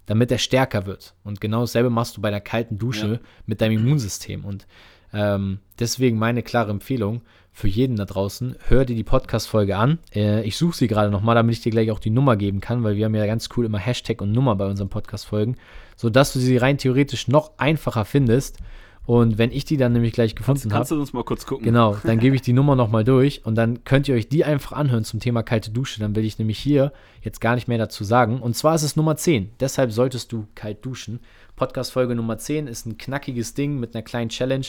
[0.07, 1.15] damit er stärker wird.
[1.25, 3.29] Und genau dasselbe machst du bei einer kalten Dusche ja.
[3.47, 4.45] mit deinem Immunsystem.
[4.45, 4.67] Und
[5.13, 10.01] ähm, deswegen meine klare Empfehlung für jeden da draußen, hör dir die Podcast-Folge an.
[10.13, 12.83] Äh, ich suche sie gerade nochmal, damit ich dir gleich auch die Nummer geben kann,
[12.83, 15.57] weil wir haben ja ganz cool immer Hashtag und Nummer bei unseren Podcast-Folgen,
[15.95, 18.59] sodass du sie rein theoretisch noch einfacher findest
[19.07, 20.69] und wenn ich die dann nämlich gleich gefunden habe.
[20.71, 21.65] Kannst, kannst du uns mal kurz gucken?
[21.65, 24.73] Genau, dann gebe ich die Nummer nochmal durch und dann könnt ihr euch die einfach
[24.73, 26.01] anhören zum Thema kalte Dusche.
[26.01, 28.41] Dann will ich nämlich hier jetzt gar nicht mehr dazu sagen.
[28.41, 29.51] Und zwar ist es Nummer 10.
[29.61, 31.21] Deshalb solltest du kalt duschen.
[31.57, 34.67] Podcast-Folge Nummer 10 ist ein knackiges Ding mit einer kleinen Challenge.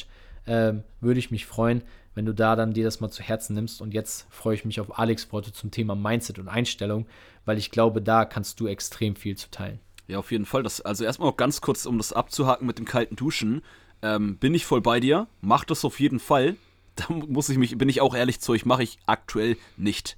[0.48, 1.82] Ähm, würde ich mich freuen,
[2.14, 3.82] wenn du da dann dir das mal zu Herzen nimmst.
[3.82, 7.06] Und jetzt freue ich mich auf Alex Worte zum Thema Mindset und Einstellung,
[7.46, 9.80] weil ich glaube, da kannst du extrem viel zu teilen.
[10.08, 10.62] Ja, auf jeden Fall.
[10.62, 13.62] Das, also erstmal auch ganz kurz, um das abzuhaken mit dem kalten Duschen
[14.06, 16.56] ähm, bin ich voll bei dir, mach das auf jeden Fall.
[16.98, 20.16] Da muss ich mich, bin ich auch ehrlich zu euch, mache ich aktuell nicht.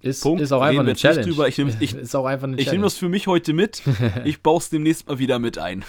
[0.00, 0.40] Ist, Punkt.
[0.40, 1.26] ist auch einfach eine Challenge.
[1.26, 1.48] Drüber.
[1.48, 1.96] Ich nehme ich,
[2.60, 3.82] ich nehm das für mich heute mit.
[4.24, 5.84] Ich baue es demnächst mal wieder mit ein.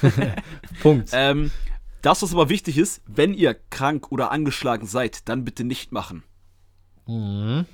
[0.81, 1.09] Punkt.
[1.13, 1.51] Ähm,
[2.01, 6.23] das, was aber wichtig ist, wenn ihr krank oder angeschlagen seid, dann bitte nicht machen.
[7.05, 7.65] Mhm.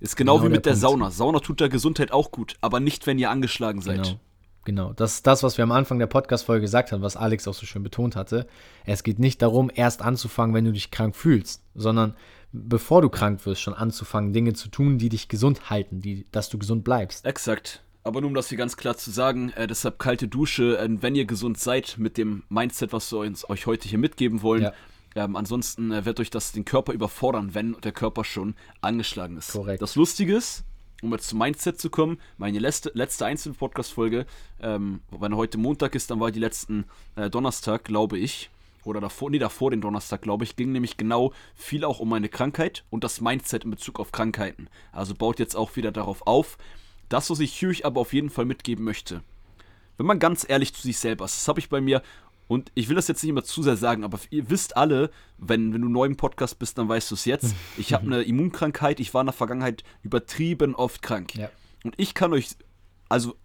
[0.00, 1.12] Ist genau, genau wie mit der, der Sauna.
[1.12, 4.02] Sauna tut der Gesundheit auch gut, aber nicht, wenn ihr angeschlagen seid.
[4.02, 4.20] Genau.
[4.64, 7.54] Genau, das ist das, was wir am Anfang der Podcast-Folge gesagt haben, was Alex auch
[7.54, 8.46] so schön betont hatte.
[8.86, 12.14] Es geht nicht darum, erst anzufangen, wenn du dich krank fühlst, sondern
[12.52, 16.48] bevor du krank wirst, schon anzufangen, Dinge zu tun, die dich gesund halten, die, dass
[16.48, 17.26] du gesund bleibst.
[17.26, 17.82] Exakt.
[18.04, 21.14] Aber nur um das hier ganz klar zu sagen, äh, deshalb kalte Dusche, äh, wenn
[21.14, 24.62] ihr gesund seid mit dem Mindset, was wir uns, euch heute hier mitgeben wollen.
[24.62, 24.72] Ja.
[25.16, 29.52] Ähm, ansonsten äh, wird euch das den Körper überfordern, wenn der Körper schon angeschlagen ist.
[29.52, 29.80] Korrekt.
[29.80, 30.64] Das Lustige ist,
[31.04, 34.26] um jetzt zum Mindset zu kommen, meine letzte, letzte einzelne Podcast-Folge,
[34.60, 36.84] ähm, wenn heute Montag ist, dann war die letzten
[37.16, 38.50] äh, Donnerstag, glaube ich,
[38.84, 42.28] oder davor, nee, davor den Donnerstag, glaube ich, ging nämlich genau viel auch um meine
[42.28, 44.68] Krankheit und das Mindset in Bezug auf Krankheiten.
[44.92, 46.58] Also baut jetzt auch wieder darauf auf.
[47.08, 49.22] Das, was ich euch aber auf jeden Fall mitgeben möchte.
[49.96, 52.02] Wenn man ganz ehrlich zu sich selber ist, das habe ich bei mir
[52.46, 55.72] und ich will das jetzt nicht immer zu sehr sagen, aber ihr wisst alle, wenn,
[55.72, 57.54] wenn du neu im Podcast bist, dann weißt du es jetzt.
[57.76, 61.34] Ich habe eine Immunkrankheit, ich war in der Vergangenheit übertrieben oft krank.
[61.34, 61.50] Ja.
[61.82, 62.50] Und ich kann euch,
[63.08, 63.36] also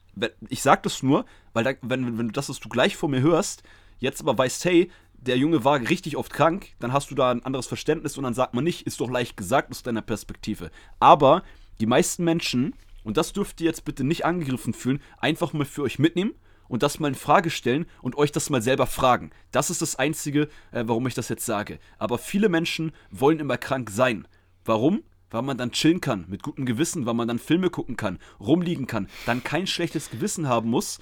[0.50, 3.22] ich sage das nur, weil da, wenn, wenn du das, was du gleich vor mir
[3.22, 3.64] hörst,
[4.00, 7.44] jetzt aber weißt, hey, der Junge war richtig oft krank, dann hast du da ein
[7.44, 10.72] anderes Verständnis und dann sagt man nicht, ist doch leicht gesagt aus deiner Perspektive.
[11.00, 11.44] Aber
[11.80, 15.84] die meisten Menschen, und das dürft ihr jetzt bitte nicht angegriffen fühlen, einfach mal für
[15.84, 16.34] euch mitnehmen
[16.70, 19.32] und das mal in Frage stellen und euch das mal selber fragen.
[19.52, 21.80] Das ist das Einzige, äh, warum ich das jetzt sage.
[21.98, 24.26] Aber viele Menschen wollen immer krank sein.
[24.64, 25.04] Warum?
[25.30, 28.88] Weil man dann chillen kann, mit gutem Gewissen, weil man dann Filme gucken kann, rumliegen
[28.88, 31.00] kann, dann kein schlechtes Gewissen haben muss,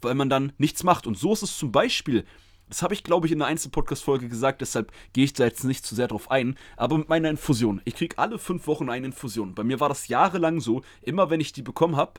[0.00, 1.06] weil man dann nichts macht.
[1.06, 2.24] Und so ist es zum Beispiel
[2.68, 5.86] das habe ich, glaube ich, in einer Einzelpodcast-Folge gesagt, deshalb gehe ich da jetzt nicht
[5.86, 6.56] zu sehr drauf ein.
[6.76, 7.80] Aber mit meiner Infusion.
[7.84, 9.54] Ich kriege alle fünf Wochen eine Infusion.
[9.54, 10.82] Bei mir war das jahrelang so.
[11.02, 12.14] Immer wenn ich die bekommen habe,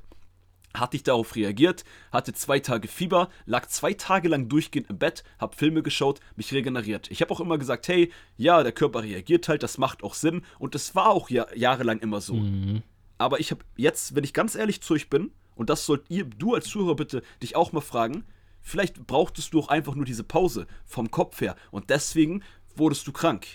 [0.80, 5.24] hatte ich darauf reagiert, hatte zwei Tage Fieber, lag zwei Tage lang durchgehend im Bett,
[5.40, 7.10] habe Filme geschaut, mich regeneriert.
[7.12, 10.44] Ich habe auch immer gesagt, hey, ja, der Körper reagiert halt, das macht auch Sinn
[10.60, 12.36] und es war auch ja, jahrelang immer so.
[12.36, 12.84] Mhm.
[13.18, 16.26] Aber ich habe jetzt, wenn ich ganz ehrlich zu euch bin, und das sollt ihr,
[16.26, 18.24] du als Zuhörer bitte, dich auch mal fragen,
[18.62, 22.44] vielleicht brauchtest du auch einfach nur diese Pause vom Kopf her und deswegen
[22.76, 23.48] wurdest du krank.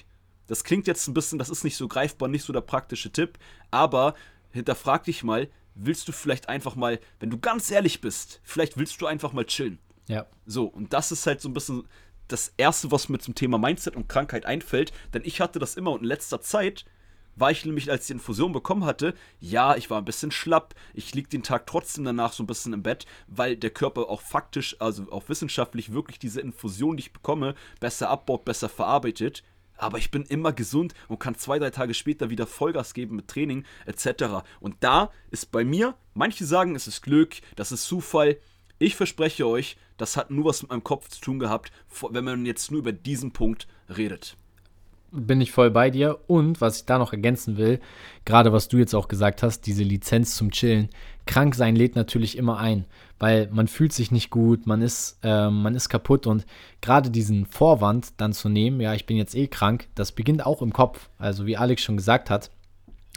[0.49, 3.39] Das klingt jetzt ein bisschen, das ist nicht so greifbar, nicht so der praktische Tipp,
[3.71, 4.15] aber
[4.51, 9.01] hinterfrag dich mal, willst du vielleicht einfach mal, wenn du ganz ehrlich bist, vielleicht willst
[9.01, 9.79] du einfach mal chillen.
[10.09, 10.27] Ja.
[10.47, 11.89] So, und das ist halt so ein bisschen
[12.29, 15.93] das Erste, was mir zum Thema Mindset und Krankheit einfällt, denn ich hatte das immer
[15.93, 16.85] und in letzter Zeit
[17.37, 20.75] war ich nämlich, als ich die Infusion bekommen hatte, ja, ich war ein bisschen schlapp,
[20.93, 24.21] ich lieg den Tag trotzdem danach so ein bisschen im Bett, weil der Körper auch
[24.21, 29.43] faktisch, also auch wissenschaftlich wirklich diese Infusion, die ich bekomme, besser abbaut, besser verarbeitet.
[29.77, 33.29] Aber ich bin immer gesund und kann zwei, drei Tage später wieder Vollgas geben mit
[33.29, 34.45] Training etc.
[34.61, 38.39] Und da ist bei mir, manche sagen, es ist Glück, das ist Zufall.
[38.79, 41.73] Ich verspreche euch, das hat nur was mit meinem Kopf zu tun gehabt,
[42.11, 44.37] wenn man jetzt nur über diesen Punkt redet
[45.13, 46.19] bin ich voll bei dir.
[46.27, 47.81] Und was ich da noch ergänzen will,
[48.25, 50.89] gerade was du jetzt auch gesagt hast, diese Lizenz zum Chillen.
[51.27, 52.87] Krank sein lädt natürlich immer ein,
[53.23, 56.45] weil man fühlt sich nicht gut, man ist, äh, man ist kaputt und
[56.81, 60.61] gerade diesen Vorwand dann zu nehmen, ja, ich bin jetzt eh krank, das beginnt auch
[60.61, 61.09] im Kopf.
[61.19, 62.51] Also wie Alex schon gesagt hat,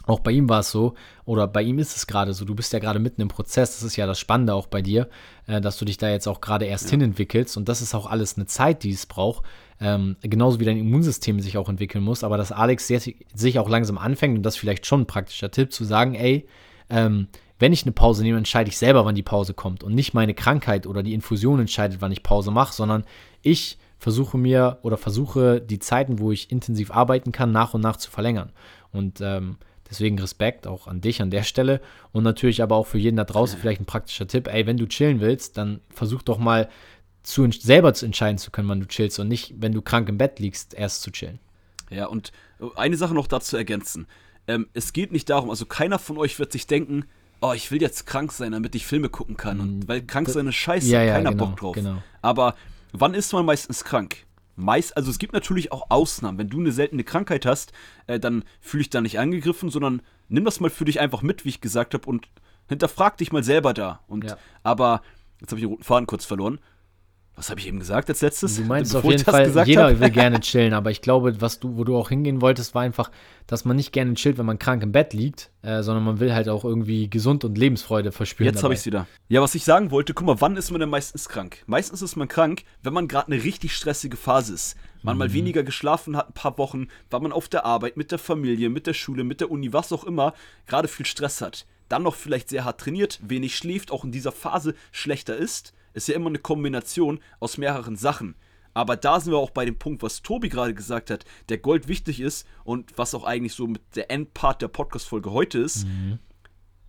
[0.04, 2.72] auch bei ihm war es so, oder bei ihm ist es gerade so, du bist
[2.72, 5.08] ja gerade mitten im Prozess, das ist ja das Spannende auch bei dir,
[5.48, 6.90] äh, dass du dich da jetzt auch gerade erst ja.
[6.92, 9.44] hin entwickelst und das ist auch alles eine Zeit, die es braucht,
[9.80, 13.68] ähm, genauso wie dein Immunsystem sich auch entwickeln muss, aber dass Alex sehr, sich auch
[13.68, 16.46] langsam anfängt und das vielleicht schon ein praktischer Tipp, zu sagen, ey,
[16.90, 17.26] ähm,
[17.58, 20.34] wenn ich eine Pause nehme, entscheide ich selber, wann die Pause kommt und nicht meine
[20.34, 23.04] Krankheit oder die Infusion entscheidet, wann ich Pause mache, sondern
[23.42, 27.96] ich versuche mir oder versuche die Zeiten, wo ich intensiv arbeiten kann, nach und nach
[27.96, 28.52] zu verlängern.
[28.92, 29.56] Und ähm,
[29.88, 31.80] Deswegen Respekt auch an dich an der Stelle
[32.12, 34.48] und natürlich aber auch für jeden da draußen vielleicht ein praktischer Tipp.
[34.48, 36.68] Ey, wenn du chillen willst, dann versuch doch mal
[37.22, 40.18] zu, selber zu entscheiden zu können, wann du chillst und nicht, wenn du krank im
[40.18, 41.38] Bett liegst, erst zu chillen.
[41.90, 42.32] Ja, und
[42.74, 44.06] eine Sache noch dazu ergänzen.
[44.48, 47.04] Ähm, es geht nicht darum, also keiner von euch wird sich denken,
[47.40, 49.60] oh, ich will jetzt krank sein, damit ich Filme gucken kann.
[49.60, 51.74] Und mm, weil krank sein ist scheiße, ja, ja, keiner genau, Bock drauf.
[51.74, 52.02] Genau.
[52.22, 52.54] Aber
[52.92, 54.26] wann ist man meistens krank?
[54.56, 56.38] meist, also es gibt natürlich auch Ausnahmen.
[56.38, 57.72] Wenn du eine seltene Krankheit hast,
[58.06, 61.44] äh, dann fühle ich da nicht angegriffen, sondern nimm das mal für dich einfach mit,
[61.44, 62.26] wie ich gesagt habe, und
[62.68, 64.00] hinterfrag dich mal selber da.
[64.08, 64.36] Und ja.
[64.62, 65.02] aber
[65.40, 66.58] jetzt habe ich den roten Faden kurz verloren
[67.36, 68.56] was habe ich eben gesagt als letztes?
[68.56, 70.00] Du meinst auf jeden Fall, jeder hab?
[70.00, 73.10] will gerne chillen, aber ich glaube, was du, wo du auch hingehen wolltest, war einfach,
[73.46, 76.32] dass man nicht gerne chillt, wenn man krank im Bett liegt, äh, sondern man will
[76.32, 78.54] halt auch irgendwie gesund und Lebensfreude verspüren.
[78.54, 79.06] Jetzt habe ich es wieder.
[79.28, 81.62] Ja, was ich sagen wollte, guck mal, wann ist man denn meistens krank?
[81.66, 84.76] Meistens ist man krank, wenn man gerade eine richtig stressige Phase ist.
[85.02, 85.18] Man mhm.
[85.18, 88.70] mal weniger geschlafen hat, ein paar Wochen, weil man auf der Arbeit, mit der Familie,
[88.70, 90.32] mit der Schule, mit der Uni, was auch immer,
[90.66, 91.66] gerade viel Stress hat.
[91.90, 96.08] Dann noch vielleicht sehr hart trainiert, wenig schläft, auch in dieser Phase schlechter ist ist
[96.08, 98.36] ja immer eine Kombination aus mehreren Sachen.
[98.74, 101.88] Aber da sind wir auch bei dem Punkt, was Tobi gerade gesagt hat, der Gold
[101.88, 105.86] wichtig ist und was auch eigentlich so mit der Endpart der Podcast-Folge heute ist.
[105.86, 106.18] Mhm.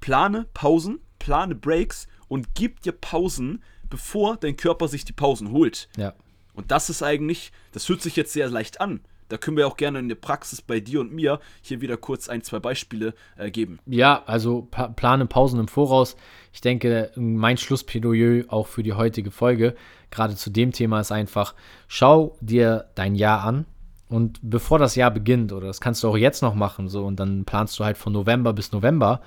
[0.02, 5.88] Plane Pausen, plane Breaks und gib dir Pausen, bevor dein Körper sich die Pausen holt.
[5.96, 6.13] Ja.
[6.54, 9.00] Und das ist eigentlich, das hört sich jetzt sehr leicht an.
[9.30, 12.30] Da können wir auch gerne in der Praxis bei dir und mir hier wieder kurz
[12.30, 13.80] ein, zwei Beispiele äh, geben.
[13.86, 16.16] Ja, also pa plane Pausen im Voraus.
[16.54, 19.76] Ich denke, mein Schlussplädoyer auch für die heutige Folge,
[20.12, 21.56] gerade zu dem Thema, ist einfach,
[21.88, 23.66] schau dir dein Jahr an.
[24.10, 27.20] Und bevor das Jahr beginnt, oder das kannst du auch jetzt noch machen, so, und
[27.20, 29.22] dann planst du halt von November bis November,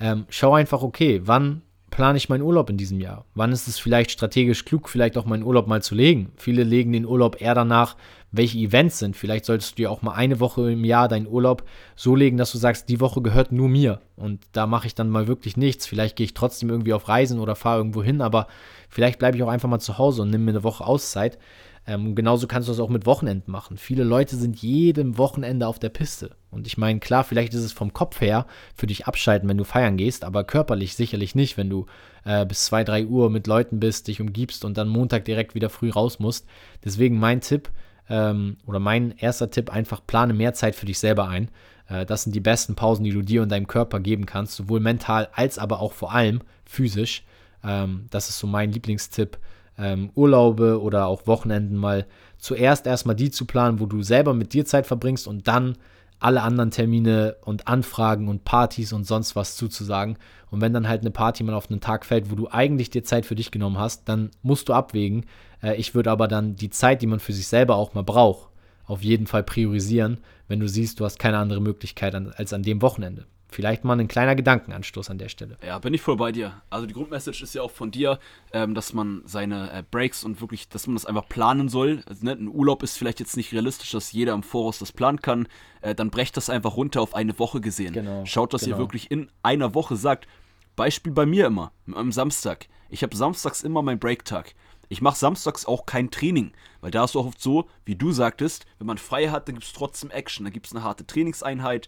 [0.00, 3.24] ähm, schau einfach, okay, wann plane ich meinen Urlaub in diesem Jahr?
[3.34, 6.32] Wann ist es vielleicht strategisch klug, vielleicht auch meinen Urlaub mal zu legen?
[6.36, 7.96] Viele legen den Urlaub eher danach,
[8.36, 9.16] welche Events sind.
[9.16, 11.64] Vielleicht solltest du dir auch mal eine Woche im Jahr deinen Urlaub
[11.96, 14.00] so legen, dass du sagst, die Woche gehört nur mir.
[14.16, 15.86] Und da mache ich dann mal wirklich nichts.
[15.86, 18.46] Vielleicht gehe ich trotzdem irgendwie auf Reisen oder fahre irgendwo hin, aber
[18.88, 21.38] vielleicht bleibe ich auch einfach mal zu Hause und nehme mir eine Woche Auszeit.
[21.86, 23.76] Ähm, genauso kannst du das auch mit Wochenenden machen.
[23.76, 26.30] Viele Leute sind jedem Wochenende auf der Piste.
[26.50, 29.64] Und ich meine, klar, vielleicht ist es vom Kopf her für dich abschalten, wenn du
[29.64, 31.84] feiern gehst, aber körperlich sicherlich nicht, wenn du
[32.24, 35.68] äh, bis 2, 3 Uhr mit Leuten bist, dich umgibst und dann Montag direkt wieder
[35.68, 36.46] früh raus musst.
[36.84, 37.70] Deswegen mein Tipp
[38.08, 41.48] ähm, oder mein erster Tipp, einfach plane mehr Zeit für dich selber ein.
[41.88, 44.80] Äh, das sind die besten Pausen, die du dir und deinem Körper geben kannst, sowohl
[44.80, 47.24] mental als aber auch vor allem physisch.
[47.62, 49.38] Ähm, das ist so mein Lieblingstipp
[49.78, 52.06] ähm, Urlaube oder auch Wochenenden mal
[52.38, 55.76] zuerst erstmal die zu planen, wo du selber mit dir Zeit verbringst und dann
[56.20, 60.16] alle anderen Termine und Anfragen und Partys und sonst was zuzusagen.
[60.50, 63.04] Und wenn dann halt eine Party mal auf einen Tag fällt, wo du eigentlich dir
[63.04, 65.26] Zeit für dich genommen hast, dann musst du abwägen.
[65.62, 68.48] Äh, ich würde aber dann die Zeit, die man für sich selber auch mal braucht,
[68.86, 72.82] auf jeden Fall priorisieren, wenn du siehst, du hast keine andere Möglichkeit als an dem
[72.82, 73.26] Wochenende.
[73.54, 75.56] Vielleicht mal ein kleiner Gedankenanstoß an der Stelle.
[75.64, 76.60] Ja, bin ich voll bei dir.
[76.70, 78.18] Also die Grundmessage ist ja auch von dir,
[78.52, 82.02] ähm, dass man seine äh, Breaks und wirklich, dass man das einfach planen soll.
[82.06, 85.22] Also, ne, ein Urlaub ist vielleicht jetzt nicht realistisch, dass jeder im Voraus das planen
[85.22, 85.46] kann.
[85.82, 87.92] Äh, dann brecht das einfach runter auf eine Woche gesehen.
[87.92, 88.74] Genau, Schaut, dass genau.
[88.74, 90.26] ihr wirklich in einer Woche sagt,
[90.74, 92.66] Beispiel bei mir immer, am Samstag.
[92.90, 94.56] Ich habe samstags immer meinen Breaktag.
[94.88, 96.50] Ich mache samstags auch kein Training,
[96.80, 99.66] weil da ist auch oft so, wie du sagtest, wenn man frei hat, dann gibt
[99.66, 100.44] es trotzdem Action.
[100.44, 101.86] Da gibt es eine harte Trainingseinheit,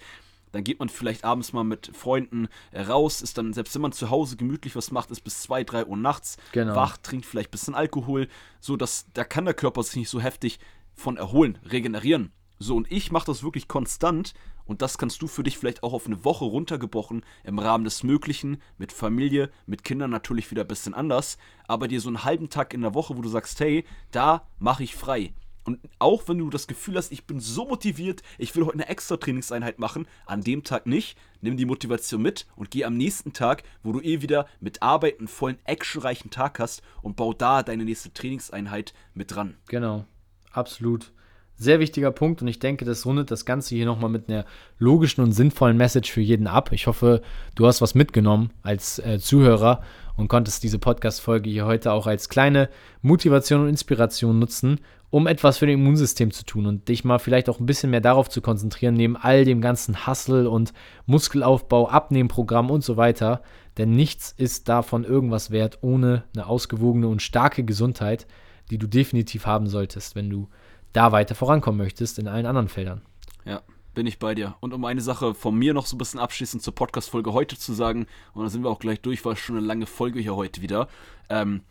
[0.57, 3.93] dann geht man vielleicht abends mal mit Freunden äh, raus, ist dann, selbst wenn man
[3.93, 6.75] zu Hause gemütlich was macht, ist bis 2, 3 Uhr nachts Genau.
[6.75, 8.29] wach, trinkt vielleicht ein bisschen Alkohol,
[8.61, 10.59] so dass da kann der Körper sich nicht so heftig
[10.95, 12.33] von erholen, regenerieren.
[12.59, 14.33] So, und ich mache das wirklich konstant
[14.65, 18.03] und das kannst du für dich vielleicht auch auf eine Woche runtergebrochen im Rahmen des
[18.03, 21.37] Möglichen, mit Familie, mit Kindern natürlich wieder ein bisschen anders,
[21.69, 24.85] aber dir so einen halben Tag in der Woche, wo du sagst, hey, da mache
[24.85, 25.35] ich frei.
[25.67, 28.89] Und auch wenn du das Gefühl hast, ich bin so motiviert, ich will heute eine
[28.89, 33.33] extra Trainingseinheit machen, an dem Tag nicht, nimm die Motivation mit und geh am nächsten
[33.33, 37.65] Tag, wo du eh wieder mit Arbeit einen vollen actionreichen Tag hast und bau da
[37.65, 39.57] deine nächste Trainingseinheit mit dran.
[39.67, 40.05] Genau,
[40.53, 41.13] absolut.
[41.59, 44.45] Sehr wichtiger Punkt und ich denke, das rundet das Ganze hier nochmal mit einer
[44.79, 46.71] logischen und sinnvollen Message für jeden ab.
[46.71, 47.23] Ich hoffe,
[47.55, 49.83] du hast was mitgenommen als äh, Zuhörer
[50.17, 52.69] und konntest diese Podcast-Folge hier heute auch als kleine
[53.01, 54.81] Motivation und Inspiration nutzen,
[55.11, 58.01] um etwas für dein Immunsystem zu tun und dich mal vielleicht auch ein bisschen mehr
[58.01, 60.73] darauf zu konzentrieren, neben all dem ganzen Hustle und
[61.07, 63.43] Muskelaufbau, Abnehmprogramm und so weiter.
[63.79, 68.27] Denn nichts ist davon irgendwas wert ohne eine ausgewogene und starke Gesundheit,
[68.71, 70.49] die du definitiv haben solltest, wenn du
[70.93, 73.03] da weiter vorankommen möchtest in allen anderen Feldern.
[73.45, 73.61] Ja,
[73.95, 74.57] bin ich bei dir.
[74.61, 77.75] Und um eine Sache von mir noch so ein bisschen abschließend zur Podcast-Folge heute zu
[77.75, 80.37] sagen, und dann sind wir auch gleich durch, weil es schon eine lange Folge hier
[80.37, 80.89] heute wieder.
[81.29, 81.63] Ähm,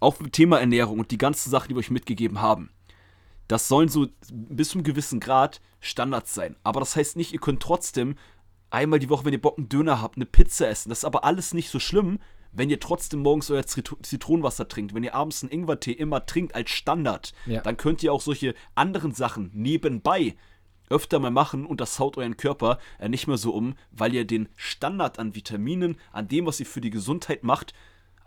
[0.00, 2.70] auch zum Thema Ernährung und die ganzen Sachen, die wir euch mitgegeben haben.
[3.48, 6.56] Das sollen so bis zu einem gewissen Grad Standards sein.
[6.62, 8.14] Aber das heißt nicht, ihr könnt trotzdem
[8.70, 10.88] einmal die Woche, wenn ihr Bock einen Döner habt, eine Pizza essen.
[10.88, 12.18] Das ist aber alles nicht so schlimm,
[12.52, 16.54] wenn ihr trotzdem morgens euer Zit- Zitronenwasser trinkt, wenn ihr abends einen Ingwertee immer trinkt
[16.54, 17.60] als Standard, Ja.
[17.60, 20.36] dann könnt ihr auch solche anderen Sachen nebenbei
[20.88, 24.24] öfter mal machen und das haut euren Körper äh, nicht mehr so um, weil ihr
[24.24, 27.72] den Standard an Vitaminen, an dem, was ihr für die Gesundheit macht,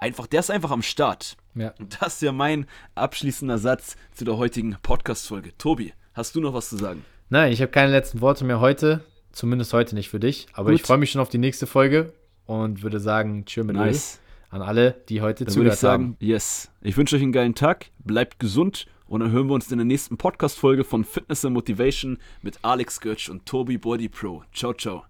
[0.04, 1.38] einfach, der ist einfach am Start.
[1.56, 1.74] Ja.
[1.80, 5.58] Und das ist ja mein abschließender Satz zu der heutigen Podcast-Folge.
[5.58, 7.06] Tobi, hast du noch was zu sagen?
[7.30, 10.82] Nein, ich habe keine letzten Worte mehr heute, zumindest heute nicht für dich, aber Gut.
[10.82, 12.12] ich freue mich schon auf die nächste Folge
[12.46, 14.20] und würde sagen, tschö mit Nice.
[14.50, 16.18] An alle, die heute Dann würde ich zugehört sagen, haben.
[16.20, 16.70] yes.
[16.82, 19.86] Ich wünsche euch einen geilen Tag, bleibt gesund und dann hören wir uns in der
[19.86, 24.44] nächsten Podcast-Folge von Fitness and Motivation mit Alex Götsch und Tobi Body Pro.
[24.54, 25.02] Ciao, ciao.